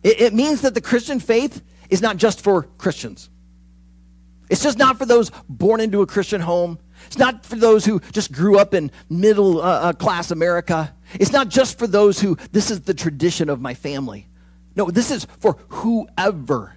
It, 0.02 0.20
it, 0.20 0.34
means 0.34 0.62
that 0.62 0.74
the 0.74 0.80
Christian 0.80 1.20
faith 1.20 1.62
is 1.90 2.00
not 2.00 2.16
just 2.16 2.40
for 2.40 2.62
Christians. 2.78 3.28
It's 4.48 4.62
just 4.62 4.78
not 4.78 4.98
for 4.98 5.04
those 5.04 5.30
born 5.48 5.80
into 5.80 6.00
a 6.02 6.06
Christian 6.06 6.40
home. 6.40 6.78
It's 7.06 7.18
not 7.18 7.44
for 7.44 7.56
those 7.56 7.84
who 7.84 8.00
just 8.12 8.32
grew 8.32 8.58
up 8.58 8.74
in 8.74 8.90
middle 9.08 9.60
uh, 9.60 9.64
uh 9.64 9.92
class 9.92 10.30
America. 10.30 10.94
It's 11.14 11.32
not 11.32 11.48
just 11.48 11.78
for 11.78 11.86
those 11.86 12.20
who, 12.20 12.36
this 12.52 12.70
is 12.70 12.82
the 12.82 12.94
tradition 12.94 13.48
of 13.48 13.60
my 13.60 13.74
family. 13.74 14.28
No, 14.76 14.90
this 14.90 15.10
is 15.10 15.26
for 15.38 15.56
whoever 15.68 16.76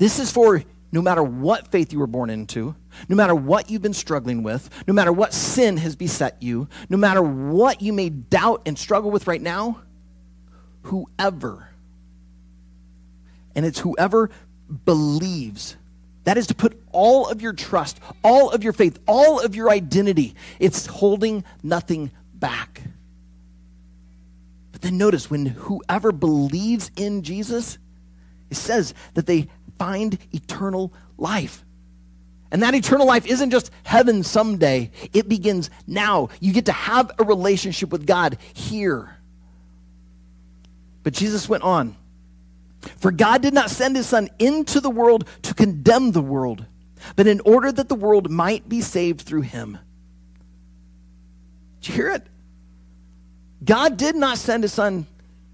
this 0.00 0.18
is 0.18 0.32
for 0.32 0.62
no 0.92 1.02
matter 1.02 1.22
what 1.22 1.68
faith 1.68 1.92
you 1.92 1.98
were 1.98 2.06
born 2.06 2.30
into, 2.30 2.74
no 3.06 3.14
matter 3.14 3.34
what 3.34 3.68
you've 3.68 3.82
been 3.82 3.92
struggling 3.92 4.42
with, 4.42 4.70
no 4.88 4.94
matter 4.94 5.12
what 5.12 5.34
sin 5.34 5.76
has 5.76 5.94
beset 5.94 6.42
you, 6.42 6.68
no 6.88 6.96
matter 6.96 7.20
what 7.20 7.82
you 7.82 7.92
may 7.92 8.08
doubt 8.08 8.62
and 8.64 8.78
struggle 8.78 9.10
with 9.10 9.26
right 9.26 9.42
now, 9.42 9.82
whoever, 10.84 11.68
and 13.54 13.66
it's 13.66 13.78
whoever 13.78 14.30
believes. 14.86 15.76
That 16.24 16.38
is 16.38 16.46
to 16.46 16.54
put 16.54 16.82
all 16.92 17.28
of 17.28 17.42
your 17.42 17.52
trust, 17.52 18.00
all 18.24 18.50
of 18.50 18.64
your 18.64 18.72
faith, 18.72 18.98
all 19.06 19.38
of 19.38 19.54
your 19.54 19.68
identity. 19.68 20.34
It's 20.58 20.86
holding 20.86 21.44
nothing 21.62 22.10
back. 22.32 22.80
But 24.72 24.80
then 24.80 24.96
notice 24.96 25.30
when 25.30 25.44
whoever 25.44 26.10
believes 26.10 26.90
in 26.96 27.22
Jesus, 27.22 27.76
it 28.50 28.56
says 28.56 28.94
that 29.14 29.26
they 29.26 29.48
find 29.80 30.18
eternal 30.30 30.92
life. 31.16 31.64
And 32.50 32.62
that 32.62 32.74
eternal 32.74 33.06
life 33.06 33.24
isn't 33.24 33.50
just 33.50 33.70
heaven 33.82 34.22
someday, 34.22 34.90
it 35.14 35.26
begins 35.26 35.70
now. 35.86 36.28
You 36.38 36.52
get 36.52 36.66
to 36.66 36.72
have 36.72 37.10
a 37.18 37.24
relationship 37.24 37.88
with 37.88 38.06
God 38.06 38.36
here. 38.52 39.16
But 41.02 41.14
Jesus 41.14 41.48
went 41.48 41.62
on. 41.62 41.96
For 42.98 43.10
God 43.10 43.40
did 43.40 43.54
not 43.54 43.70
send 43.70 43.96
his 43.96 44.06
Son 44.06 44.28
into 44.38 44.80
the 44.80 44.90
world 44.90 45.26
to 45.44 45.54
condemn 45.54 46.12
the 46.12 46.20
world, 46.20 46.66
but 47.16 47.26
in 47.26 47.40
order 47.46 47.72
that 47.72 47.88
the 47.88 47.94
world 47.94 48.30
might 48.30 48.68
be 48.68 48.82
saved 48.82 49.22
through 49.22 49.42
him. 49.42 49.78
Did 51.80 51.88
you 51.88 51.94
hear 51.94 52.10
it? 52.10 52.26
God 53.64 53.96
did 53.96 54.14
not 54.14 54.36
send 54.36 54.62
his 54.62 54.74
Son 54.74 55.06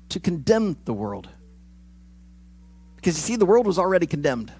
to 0.08 0.18
condemn 0.18 0.76
the 0.84 0.94
world. 0.94 1.28
Because 3.06 3.18
you 3.18 3.34
see, 3.34 3.36
the 3.36 3.46
world 3.46 3.68
was 3.68 3.78
already 3.78 4.06
condemned. 4.08 4.52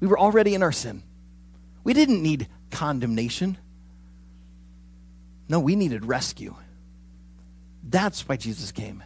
We 0.00 0.06
were 0.06 0.18
already 0.18 0.54
in 0.54 0.62
our 0.62 0.72
sin. 0.72 1.02
We 1.84 1.92
didn't 1.92 2.22
need 2.22 2.48
condemnation. 2.70 3.58
No, 5.50 5.60
we 5.60 5.76
needed 5.76 6.06
rescue. 6.06 6.54
That's 7.84 8.26
why 8.26 8.36
Jesus 8.36 8.72
came. 8.72 9.04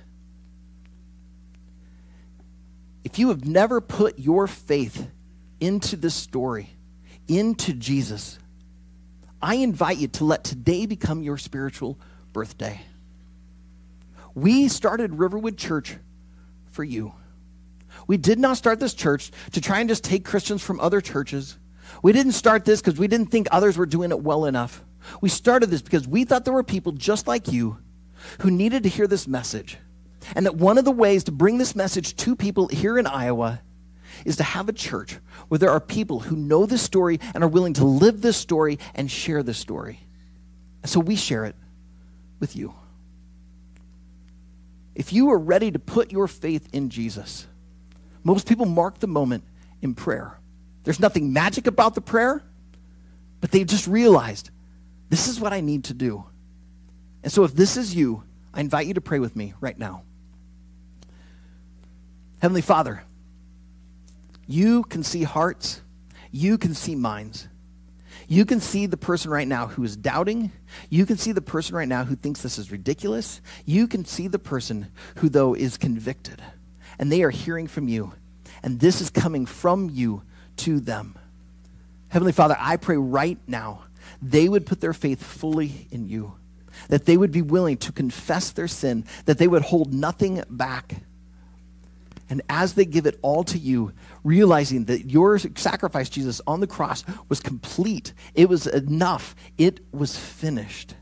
If 3.03 3.19
you 3.19 3.31
have 3.31 3.45
never 3.45 3.81
put 3.81 4.21
your 4.21 4.47
faith 4.47 5.11
into 5.59 5.97
this 5.97 6.15
story, 6.15 6.71
into 7.27 7.73
Jesus, 7.73 8.39
I 9.43 9.57
invite 9.57 9.97
you 9.97 10.07
to 10.07 10.25
let 10.25 10.45
today 10.45 10.87
become 10.87 11.25
your 11.25 11.37
spiritual 11.37 11.99
birthday. 12.33 12.81
We 14.37 14.69
started 14.69 15.19
Riverwood 15.19 15.59
Church 15.59 15.97
for 16.71 16.85
you. 16.85 17.13
We 18.07 18.16
did 18.16 18.38
not 18.38 18.57
start 18.57 18.81
this 18.81 18.95
church 18.95 19.31
to 19.53 19.61
try 19.61 19.81
and 19.81 19.88
just 19.88 20.05
take 20.05 20.25
Christians 20.25 20.62
from 20.62 20.81
other 20.81 21.01
churches. 21.01 21.59
We 22.03 22.12
didn't 22.12 22.33
start 22.33 22.64
this 22.64 22.81
because 22.81 22.99
we 22.99 23.09
didn't 23.09 23.31
think 23.31 23.49
others 23.51 23.77
were 23.77 23.87
doing 23.87 24.11
it 24.11 24.21
well 24.21 24.45
enough. 24.45 24.85
We 25.21 25.29
started 25.29 25.71
this 25.71 25.83
because 25.83 26.07
we 26.07 26.25
thought 26.25 26.45
there 26.45 26.55
were 26.55 26.62
people 26.62 26.92
just 26.92 27.27
like 27.27 27.53
you 27.53 27.79
who 28.40 28.51
needed 28.51 28.83
to 28.85 28.88
hear 28.88 29.07
this 29.07 29.27
message. 29.27 29.79
And 30.35 30.47
that 30.47 30.57
one 30.57 30.79
of 30.79 30.85
the 30.85 30.90
ways 30.90 31.25
to 31.25 31.33
bring 31.33 31.59
this 31.59 31.77
message 31.77 32.16
to 32.16 32.35
people 32.35 32.69
here 32.69 32.99
in 32.99 33.07
Iowa 33.07 33.61
is 34.25 34.37
to 34.37 34.42
have 34.42 34.69
a 34.69 34.73
church 34.73 35.19
where 35.49 35.59
there 35.59 35.71
are 35.71 35.81
people 35.81 36.21
who 36.21 36.37
know 36.37 36.66
this 36.66 36.83
story 36.83 37.21
and 37.35 37.45
are 37.45 37.49
willing 37.49 37.75
to 37.75 37.85
live 37.85 38.23
this 38.23 38.37
story 38.37 38.79
and 38.95 39.11
share 39.11 39.42
this 39.42 39.59
story. 39.59 40.01
And 40.83 40.90
so 40.90 41.01
we 41.01 41.16
share 41.16 41.45
it 41.45 41.55
with 42.40 42.57
you. 42.57 42.75
If 44.95 45.12
you 45.12 45.31
are 45.31 45.38
ready 45.38 45.71
to 45.71 45.79
put 45.79 46.11
your 46.11 46.27
faith 46.27 46.69
in 46.73 46.88
Jesus, 46.88 47.47
most 48.27 48.49
people 48.49 48.67
mark 48.67 48.99
the 48.99 49.07
moment 49.07 49.45
in 49.83 49.95
prayer. 49.95 50.41
There's 50.83 50.99
nothing 50.99 51.33
magic 51.33 51.69
about 51.69 51.95
the 51.95 52.01
prayer, 52.01 52.43
but 53.41 53.53
they 53.53 53.62
just 53.62 53.87
realized 53.87 54.51
this 55.09 55.29
is 55.29 55.39
what 55.39 55.53
I 55.53 55.61
need 55.61 55.85
to 55.85 55.95
do. 55.95 56.25
And 57.23 57.33
so 57.33 57.45
if 57.45 57.55
this 57.55 57.77
is 57.77 57.95
you, 57.95 58.25
I 58.53 58.61
invite 58.61 58.89
you 58.89 58.95
to 58.95 59.01
pray 59.01 59.21
with 59.21 59.37
me 59.37 59.55
right 59.61 59.79
now. 59.79 60.03
Heavenly 62.43 62.62
Father, 62.62 63.05
you 64.49 64.83
can 64.83 65.05
see 65.05 65.23
hearts, 65.23 65.81
you 66.33 66.59
can 66.59 66.75
see 66.75 66.97
minds. 66.97 67.47
You 68.27 68.45
can 68.45 68.59
see 68.59 68.87
the 68.87 68.97
person 68.97 69.31
right 69.31 69.47
now 69.47 69.69
who 69.69 69.85
is 69.85 69.97
doubting. 69.97 70.51
You 70.91 71.07
can 71.07 71.17
see 71.17 71.31
the 71.31 71.41
person 71.41 71.77
right 71.77 71.87
now 71.87 72.03
who 72.03 72.17
thinks 72.17 72.43
this 72.43 72.59
is 72.59 72.73
ridiculous. 72.73 73.41
You 73.65 73.87
can 73.87 74.05
see 74.05 74.27
the 74.27 74.41
person 74.41 74.91
who, 75.17 75.29
though, 75.29 75.55
is 75.55 75.77
convicted. 75.77 76.43
And 76.99 77.11
they 77.11 77.23
are 77.23 77.31
hearing 77.31 77.67
from 77.67 77.89
you. 77.89 78.13
And 78.63 78.81
this 78.81 79.01
is 79.01 79.11
coming 79.11 79.47
from 79.47 79.91
you 79.91 80.23
to 80.59 80.81
them. 80.81 81.19
Heavenly 82.09 82.33
Father, 82.33 82.57
I 82.59 82.77
pray 82.77 82.97
right 82.97 83.39
now 83.47 83.83
they 84.23 84.49
would 84.49 84.67
put 84.67 84.81
their 84.81 84.93
faith 84.93 85.23
fully 85.23 85.87
in 85.91 86.09
you, 86.09 86.37
that 86.89 87.07
they 87.07 87.17
would 87.17 87.33
be 87.33 87.43
willing 87.43 87.77
to 87.79 87.93
confess 87.93 88.51
their 88.51 88.69
sin, 88.69 89.05
that 89.27 89.39
they 89.39 89.49
would 89.49 89.63
hold 89.63 89.93
nothing 89.93 90.43
back. 90.49 90.97
And 92.29 92.43
as 92.49 92.75
they 92.75 92.85
give 92.85 93.07
it 93.07 93.19
all 93.23 93.45
to 93.45 93.59
you, 93.59 93.93
realizing 94.25 94.87
that 94.87 95.11
your 95.11 95.39
sacrifice, 95.39 96.09
Jesus, 96.09 96.41
on 96.47 96.61
the 96.61 96.67
cross 96.67 97.05
was 97.29 97.41
complete, 97.41 98.13
it 98.35 98.49
was 98.49 98.67
enough, 98.67 99.37
it 99.59 99.81
was 99.93 100.19
finished. 100.19 100.95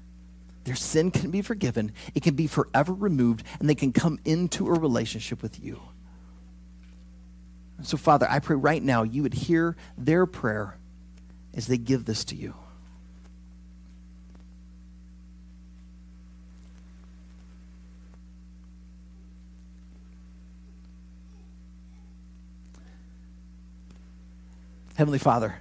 Their 0.65 0.75
sin 0.75 1.11
can 1.11 1.31
be 1.31 1.43
forgiven, 1.43 1.93
it 2.15 2.23
can 2.23 2.35
be 2.35 2.47
forever 2.47 2.93
removed, 2.93 3.45
and 3.61 3.69
they 3.69 3.75
can 3.75 3.93
come 3.93 4.19
into 4.25 4.67
a 4.67 4.73
relationship 4.73 5.43
with 5.43 5.63
you. 5.63 5.81
So, 7.83 7.97
Father, 7.97 8.27
I 8.29 8.39
pray 8.39 8.57
right 8.57 8.83
now 8.83 9.03
you 9.03 9.23
would 9.23 9.35
hear 9.35 9.77
their 9.99 10.25
prayer 10.25 10.79
as 11.53 11.67
they 11.67 11.77
give 11.77 12.07
this 12.07 12.25
to 12.27 12.37
you. 12.37 12.55
Heavenly 24.97 25.19
Father, 25.19 25.57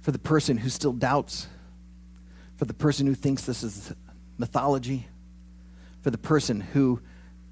for 0.00 0.10
the 0.10 0.18
person 0.18 0.56
who 0.56 0.70
still 0.70 0.92
doubts, 0.92 1.48
for 2.64 2.68
the 2.68 2.72
person 2.72 3.06
who 3.06 3.14
thinks 3.14 3.44
this 3.44 3.62
is 3.62 3.92
mythology, 4.38 5.06
for 6.00 6.10
the 6.10 6.16
person 6.16 6.62
who 6.62 6.98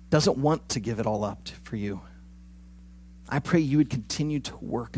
doesn't 0.08 0.38
want 0.38 0.70
to 0.70 0.80
give 0.80 0.98
it 0.98 1.04
all 1.06 1.22
up 1.22 1.48
for 1.64 1.76
you. 1.76 2.00
I 3.28 3.38
pray 3.38 3.60
you 3.60 3.76
would 3.76 3.90
continue 3.90 4.40
to 4.40 4.56
work, 4.56 4.96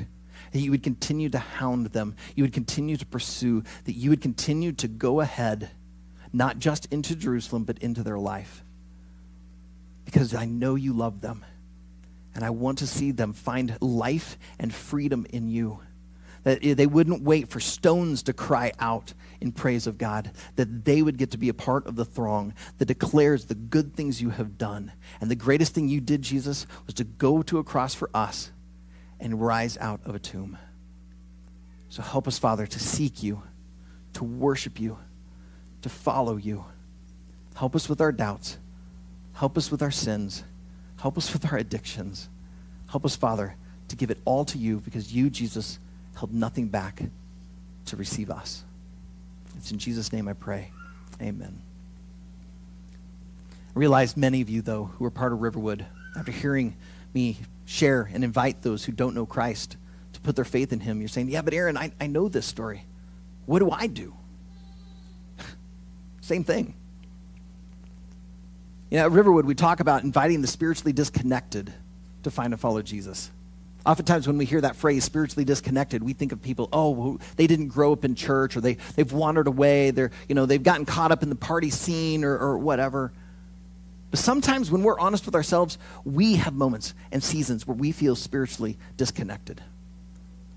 that 0.53 0.61
you 0.61 0.70
would 0.70 0.85
continue 0.85 1.31
to 1.31 1.40
hound 1.40 1.87
them, 1.87 2.14
you 2.37 2.44
would 2.44 2.53
continue 2.53 2.96
to 2.96 3.05
pursue, 3.05 3.64
that 3.87 3.94
you 3.94 4.11
would 4.11 4.20
continue 4.20 4.70
to 4.70 4.87
go 4.87 5.18
ahead, 5.18 5.72
not 6.33 6.61
just 6.61 6.87
into 6.92 7.16
Jerusalem, 7.16 7.64
but 7.64 7.79
into 7.79 8.05
their 8.05 8.18
life. 8.18 8.62
Because 10.05 10.33
I 10.33 10.44
know 10.44 10.77
you 10.77 10.92
love 10.92 11.22
them, 11.22 11.44
and 12.37 12.44
I 12.44 12.50
want 12.50 12.79
to 12.79 12.87
see 12.87 13.11
them 13.11 13.33
find 13.33 13.77
life 13.81 14.38
and 14.61 14.72
freedom 14.72 15.27
in 15.31 15.48
you 15.48 15.81
that 16.44 16.62
they 16.62 16.87
wouldn't 16.87 17.22
wait 17.22 17.48
for 17.48 17.59
stones 17.59 18.22
to 18.22 18.33
cry 18.33 18.72
out 18.78 19.12
in 19.40 19.52
praise 19.52 19.87
of 19.87 19.98
God, 19.98 20.30
that 20.57 20.85
they 20.85 21.02
would 21.02 21.18
get 21.18 21.33
to 21.33 21.38
be 21.38 21.48
a 21.48 21.54
part 21.54 21.87
of 21.87 21.96
the 21.96 22.04
throng 22.04 22.54
that 22.78 22.85
declares 22.85 23.46
the 23.46 23.54
good 23.54 23.94
things 23.94 24.22
you 24.22 24.30
have 24.30 24.57
done. 24.57 24.92
And 25.20 25.30
the 25.30 25.35
greatest 25.35 25.74
thing 25.74 25.88
you 25.88 26.00
did, 26.00 26.22
Jesus, 26.22 26.66
was 26.87 26.94
to 26.94 27.04
go 27.04 27.42
to 27.42 27.59
a 27.59 27.64
cross 27.64 27.94
for 27.94 28.09
us 28.14 28.52
and 29.18 29.40
rise 29.40 29.76
out 29.78 30.00
of 30.04 30.14
a 30.14 30.18
tomb. 30.18 30.59
So 31.88 32.02
help 32.02 32.28
us, 32.28 32.38
Father, 32.38 32.66
to 32.66 32.78
seek 32.78 33.22
you, 33.22 33.42
to 34.14 34.24
worship 34.24 34.80
you, 34.80 34.98
to 35.83 35.88
follow 35.88 36.37
you. 36.37 36.64
Help 37.54 37.76
us 37.76 37.88
with 37.88 38.00
our 38.00 38.12
doubts. 38.12 38.59
Help 39.35 39.57
us 39.57 39.70
with 39.70 39.83
our 39.83 39.90
sins. 39.90 40.44
Help 41.00 41.16
us 41.16 41.33
with 41.33 41.50
our 41.52 41.59
addictions. 41.59 42.28
Help 42.88 43.04
us, 43.04 43.16
Father, 43.16 43.57
to 43.88 43.96
give 43.96 44.11
it 44.11 44.18
all 44.24 44.44
to 44.46 44.59
you 44.59 44.80
because 44.80 45.12
you, 45.12 45.30
Jesus, 45.30 45.78
held 46.14 46.33
nothing 46.33 46.68
back 46.68 47.03
to 47.87 47.96
receive 47.96 48.31
us. 48.31 48.64
It's 49.57 49.70
in 49.70 49.79
Jesus' 49.79 50.12
name 50.12 50.29
I 50.29 50.33
pray. 50.33 50.70
Amen. 51.20 51.61
I 53.53 53.79
realize 53.79 54.16
many 54.16 54.40
of 54.40 54.48
you, 54.48 54.62
though, 54.62 54.85
who 54.85 55.05
are 55.05 55.11
part 55.11 55.33
of 55.33 55.40
Riverwood, 55.40 55.87
after 56.16 56.33
hearing 56.33 56.77
me 57.12 57.38
share 57.64 58.09
and 58.12 58.22
invite 58.22 58.62
those 58.62 58.85
who 58.85 58.92
don't 58.92 59.14
know 59.14 59.27
Christ 59.27 59.77
to 60.12 60.20
put 60.20 60.37
their 60.37 60.44
faith 60.44 60.72
in 60.72 60.81
him, 60.81 61.00
you're 61.00 61.09
saying, 61.09 61.29
Yeah, 61.29 61.42
but 61.42 61.55
Aaron, 61.55 61.77
I, 61.77 61.92
I 62.00 62.07
know 62.07 62.29
this 62.29 62.46
story. 62.46 62.85
What 63.46 63.59
do 63.59 63.70
I 63.70 63.87
do? 63.87 64.14
Same 66.20 66.44
thing. 66.44 66.74
You 68.90 68.98
know, 68.98 69.07
at 69.07 69.12
Riverwood, 69.12 69.44
we 69.44 69.55
talk 69.55 69.81
about 69.81 70.05
inviting 70.05 70.40
the 70.40 70.46
spiritually 70.46 70.92
disconnected 70.92 71.72
to 72.22 72.31
find 72.31 72.53
and 72.53 72.61
follow 72.61 72.81
Jesus. 72.81 73.31
Oftentimes, 73.87 74.27
when 74.27 74.38
we 74.38 74.47
hear 74.47 74.62
that 74.62 74.77
phrase, 74.77 75.05
spiritually 75.05 75.44
disconnected, 75.44 76.03
we 76.03 76.14
think 76.14 76.33
of 76.33 76.40
people, 76.40 76.70
oh, 76.73 77.18
they 77.37 77.47
didn't 77.47 77.68
grow 77.68 77.92
up 77.92 78.05
in 78.05 78.14
church 78.14 78.57
or 78.57 78.62
they, 78.62 78.75
they've 78.97 79.12
wandered 79.12 79.47
away. 79.47 79.90
They're, 79.90 80.11
you 80.27 80.35
know, 80.35 80.47
they've 80.47 80.62
gotten 80.62 80.87
caught 80.87 81.12
up 81.12 81.23
in 81.23 81.29
the 81.29 81.37
party 81.37 81.69
scene 81.69 82.25
or, 82.25 82.37
or 82.38 82.56
whatever. 82.56 83.13
But 84.11 84.21
sometimes, 84.21 84.71
when 84.71 84.83
we're 84.83 84.98
honest 84.98 85.27
with 85.27 85.35
ourselves, 85.35 85.77
we 86.04 86.37
have 86.37 86.54
moments 86.54 86.94
and 87.13 87.23
seasons 87.23 87.67
where 87.67 87.77
we 87.77 87.92
feel 87.92 88.17
spiritually 88.17 88.79
disconnected, 88.96 89.61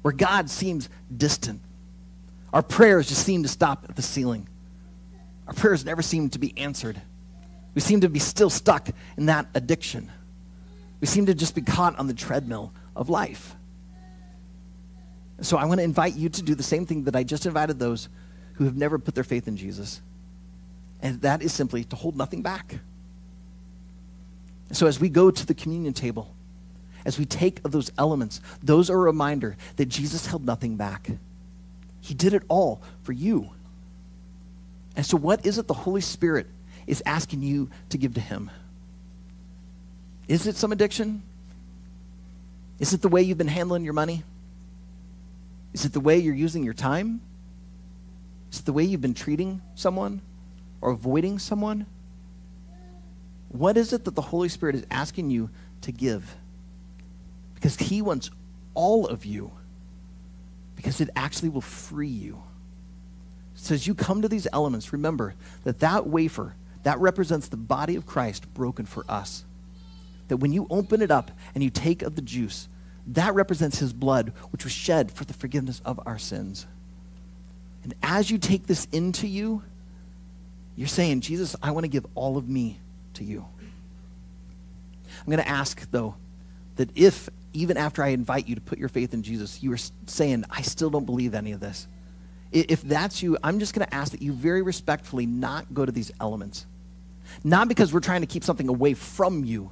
where 0.04 0.14
God 0.14 0.50
seems 0.50 0.90
distant. 1.16 1.60
Our 2.54 2.62
prayers 2.62 3.10
just 3.10 3.26
seem 3.26 3.44
to 3.44 3.50
stop 3.50 3.86
at 3.90 3.96
the 3.98 4.02
ceiling. 4.02 4.48
Our 5.48 5.54
prayers 5.54 5.84
never 5.84 6.02
seem 6.02 6.30
to 6.30 6.40
be 6.40 6.58
answered. 6.58 7.02
We 7.74 7.82
seem 7.82 8.02
to 8.02 8.10
be 8.10 8.20
still 8.20 8.50
stuck 8.50 8.90
in 9.18 9.26
that 9.26 9.48
addiction. 9.54 10.12
We 11.02 11.08
seem 11.08 11.26
to 11.26 11.34
just 11.34 11.56
be 11.56 11.62
caught 11.62 11.98
on 12.00 12.08
the 12.08 12.14
treadmill 12.14 12.74
of 12.98 13.10
life. 13.10 13.56
So 15.42 15.58
I 15.58 15.66
want 15.66 15.80
to 15.80 15.84
invite 15.84 16.16
you 16.16 16.30
to 16.30 16.42
do 16.42 16.56
the 16.56 16.64
same 16.64 16.86
thing 16.86 17.04
that 17.04 17.16
I 17.16 17.24
just 17.24 17.46
invited 17.46 17.80
those 17.80 18.10
who 18.54 18.66
have 18.66 18.76
never 18.76 18.98
put 18.98 19.16
their 19.16 19.24
faith 19.24 19.48
in 19.48 19.56
Jesus. 19.56 20.02
And 21.02 21.22
that 21.22 21.44
is 21.44 21.54
simply 21.54 21.84
to 21.86 21.96
hold 21.96 22.18
nothing 22.18 22.42
back. 22.42 22.80
So 24.72 24.88
as 24.88 25.00
we 25.00 25.10
go 25.10 25.30
to 25.30 25.46
the 25.46 25.54
communion 25.54 25.94
table, 25.94 26.34
as 27.06 27.20
we 27.20 27.26
take 27.26 27.64
of 27.64 27.72
those 27.72 27.92
elements, 27.98 28.42
those 28.62 28.90
are 28.90 28.96
a 28.96 29.02
reminder 29.02 29.56
that 29.76 29.86
Jesus 29.86 30.26
held 30.26 30.44
nothing 30.44 30.76
back. 30.76 31.10
He 32.02 32.14
did 32.14 32.34
it 32.34 32.44
all 32.48 32.82
for 33.04 33.14
you. 33.14 33.52
And 34.96 35.06
so, 35.06 35.16
what 35.16 35.46
is 35.46 35.58
it 35.58 35.68
the 35.68 35.74
Holy 35.74 36.02
Spirit 36.02 36.48
is 36.88 37.04
asking 37.06 37.44
you 37.44 37.70
to 37.90 37.98
give 37.98 38.16
to 38.16 38.20
Him? 38.20 38.50
Is 40.28 40.48
it 40.48 40.56
some 40.56 40.72
addiction? 40.72 41.22
Is 42.80 42.94
it 42.94 43.02
the 43.02 43.10
way 43.10 43.22
you've 43.22 43.38
been 43.38 43.48
handling 43.48 43.84
your 43.84 43.94
money? 43.94 44.24
Is 45.74 45.86
it 45.86 45.94
the 45.94 46.00
way 46.00 46.18
you're 46.18 46.34
using 46.34 46.64
your 46.64 46.74
time? 46.74 47.22
Is 48.52 48.60
it 48.60 48.66
the 48.66 48.74
way 48.74 48.84
you've 48.84 49.02
been 49.02 49.14
treating 49.14 49.62
someone 49.76 50.22
or 50.82 50.92
avoiding 50.92 51.40
someone? 51.40 51.86
What 53.50 53.78
is 53.78 53.94
it 53.94 54.06
that 54.06 54.16
the 54.16 54.22
Holy 54.22 54.50
Spirit 54.50 54.76
is 54.76 54.86
asking 54.92 55.30
you 55.30 55.50
to 55.82 55.92
give? 55.92 56.36
Because 57.56 57.78
He 57.78 58.02
wants 58.02 58.30
all 58.74 59.08
of 59.08 59.26
you, 59.26 59.52
because 60.76 61.02
it 61.02 61.10
actually 61.16 61.50
will 61.50 61.62
free 61.62 62.08
you. 62.08 62.44
So 63.56 63.74
as 63.74 63.88
you 63.88 63.96
come 63.96 64.22
to 64.22 64.30
these 64.30 64.48
elements, 64.54 64.94
remember 64.94 65.34
that 65.64 65.80
that 65.80 66.06
wafer, 66.08 66.56
that 66.84 67.00
represents 67.00 67.48
the 67.48 67.58
body 67.58 67.96
of 67.96 68.06
Christ 68.06 68.54
broken 68.54 68.86
for 68.86 69.04
us. 69.10 69.44
That 70.28 70.38
when 70.38 70.52
you 70.52 70.68
open 70.70 71.02
it 71.02 71.12
up 71.12 71.32
and 71.56 71.64
you 71.64 71.70
take 71.70 72.02
of 72.02 72.16
the 72.16 72.22
juice, 72.22 72.68
that 73.08 73.34
represents 73.34 73.80
his 73.80 73.94
blood, 73.94 74.34
which 74.52 74.64
was 74.64 74.74
shed 74.74 75.12
for 75.12 75.24
the 75.24 75.34
forgiveness 75.34 75.82
of 75.86 76.00
our 76.06 76.18
sins. 76.18 76.68
And 77.84 77.94
as 78.04 78.30
you 78.30 78.38
take 78.38 78.68
this 78.68 78.86
into 78.92 79.28
you, 79.28 79.64
you're 80.76 80.88
saying, 80.88 81.22
Jesus, 81.22 81.56
I 81.64 81.72
want 81.72 81.86
to 81.86 81.88
give 81.90 82.06
all 82.16 82.38
of 82.38 82.48
me 82.50 82.80
to 83.14 83.24
you. 83.24 83.46
I'm 85.20 85.26
going 85.26 85.40
to 85.40 85.48
ask, 85.48 85.90
though, 85.92 86.16
that 86.76 86.90
if, 86.96 87.30
even 87.54 87.78
after 87.78 88.04
I 88.04 88.10
invite 88.10 88.48
you 88.48 88.56
to 88.56 88.62
put 88.62 88.78
your 88.78 88.90
faith 88.90 89.14
in 89.14 89.24
Jesus, 89.24 89.64
you 89.64 89.72
are 89.72 89.80
saying, 90.06 90.44
I 90.50 90.62
still 90.62 90.90
don't 90.90 91.06
believe 91.06 91.34
any 91.34 91.54
of 91.54 91.60
this. 91.60 91.88
If 92.52 92.82
that's 92.82 93.24
you, 93.24 93.38
I'm 93.44 93.60
just 93.60 93.74
going 93.74 93.88
to 93.88 93.94
ask 93.94 94.12
that 94.12 94.22
you 94.22 94.32
very 94.32 94.62
respectfully 94.62 95.26
not 95.26 95.74
go 95.74 95.86
to 95.86 95.92
these 95.92 96.12
elements. 96.20 96.66
Not 97.44 97.68
because 97.68 97.94
we're 97.94 98.00
trying 98.00 98.22
to 98.22 98.28
keep 98.28 98.44
something 98.44 98.70
away 98.70 98.94
from 98.94 99.44
you, 99.44 99.72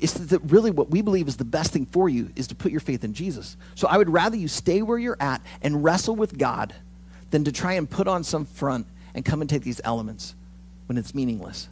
it's 0.00 0.14
that 0.14 0.40
really 0.50 0.70
what 0.70 0.90
we 0.90 1.02
believe 1.02 1.28
is 1.28 1.36
the 1.36 1.44
best 1.44 1.72
thing 1.72 1.86
for 1.86 2.08
you 2.08 2.30
is 2.36 2.48
to 2.48 2.54
put 2.54 2.72
your 2.72 2.80
faith 2.80 3.04
in 3.04 3.14
Jesus. 3.14 3.56
So 3.74 3.86
I 3.88 3.96
would 3.96 4.10
rather 4.10 4.36
you 4.36 4.48
stay 4.48 4.82
where 4.82 4.98
you're 4.98 5.16
at 5.20 5.40
and 5.62 5.84
wrestle 5.84 6.16
with 6.16 6.36
God 6.36 6.74
than 7.30 7.44
to 7.44 7.52
try 7.52 7.74
and 7.74 7.88
put 7.88 8.08
on 8.08 8.24
some 8.24 8.44
front 8.44 8.86
and 9.14 9.24
come 9.24 9.40
and 9.40 9.48
take 9.48 9.62
these 9.62 9.80
elements 9.84 10.34
when 10.86 10.98
it's 10.98 11.14
meaningless. 11.14 11.68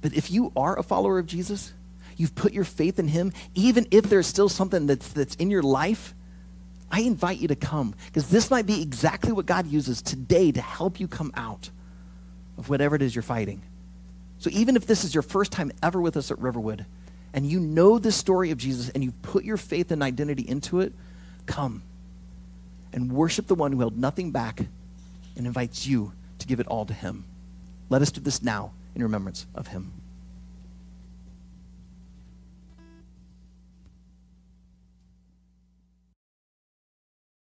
But 0.00 0.14
if 0.14 0.30
you 0.30 0.52
are 0.56 0.78
a 0.78 0.82
follower 0.82 1.18
of 1.18 1.26
Jesus, 1.26 1.72
you've 2.16 2.34
put 2.34 2.52
your 2.52 2.64
faith 2.64 2.98
in 2.98 3.08
him, 3.08 3.32
even 3.54 3.86
if 3.90 4.04
there's 4.04 4.26
still 4.26 4.48
something 4.48 4.86
that's, 4.86 5.08
that's 5.08 5.34
in 5.36 5.50
your 5.50 5.62
life, 5.62 6.14
I 6.90 7.00
invite 7.00 7.38
you 7.38 7.48
to 7.48 7.56
come 7.56 7.94
because 8.06 8.28
this 8.30 8.50
might 8.50 8.66
be 8.66 8.82
exactly 8.82 9.32
what 9.32 9.46
God 9.46 9.66
uses 9.66 10.02
today 10.02 10.52
to 10.52 10.60
help 10.60 11.00
you 11.00 11.08
come 11.08 11.32
out 11.34 11.70
of 12.56 12.68
whatever 12.68 12.96
it 12.96 13.02
is 13.02 13.14
you're 13.14 13.22
fighting. 13.22 13.62
So 14.38 14.50
even 14.50 14.76
if 14.76 14.86
this 14.86 15.04
is 15.04 15.14
your 15.14 15.22
first 15.22 15.52
time 15.52 15.72
ever 15.82 16.00
with 16.00 16.16
us 16.16 16.30
at 16.30 16.38
Riverwood, 16.38 16.86
and 17.34 17.46
you 17.46 17.60
know 17.60 17.98
the 17.98 18.12
story 18.12 18.50
of 18.50 18.58
Jesus 18.58 18.88
and 18.90 19.04
you've 19.04 19.20
put 19.22 19.44
your 19.44 19.56
faith 19.56 19.90
and 19.90 20.02
identity 20.02 20.48
into 20.48 20.80
it, 20.80 20.92
come 21.46 21.82
and 22.92 23.12
worship 23.12 23.46
the 23.46 23.54
one 23.54 23.72
who 23.72 23.80
held 23.80 23.98
nothing 23.98 24.30
back 24.30 24.60
and 25.36 25.46
invites 25.46 25.86
you 25.86 26.12
to 26.38 26.46
give 26.46 26.60
it 26.60 26.66
all 26.66 26.86
to 26.86 26.94
him. 26.94 27.24
Let 27.90 28.02
us 28.02 28.10
do 28.10 28.20
this 28.20 28.42
now 28.42 28.72
in 28.94 29.02
remembrance 29.02 29.46
of 29.54 29.68
him. 29.68 29.92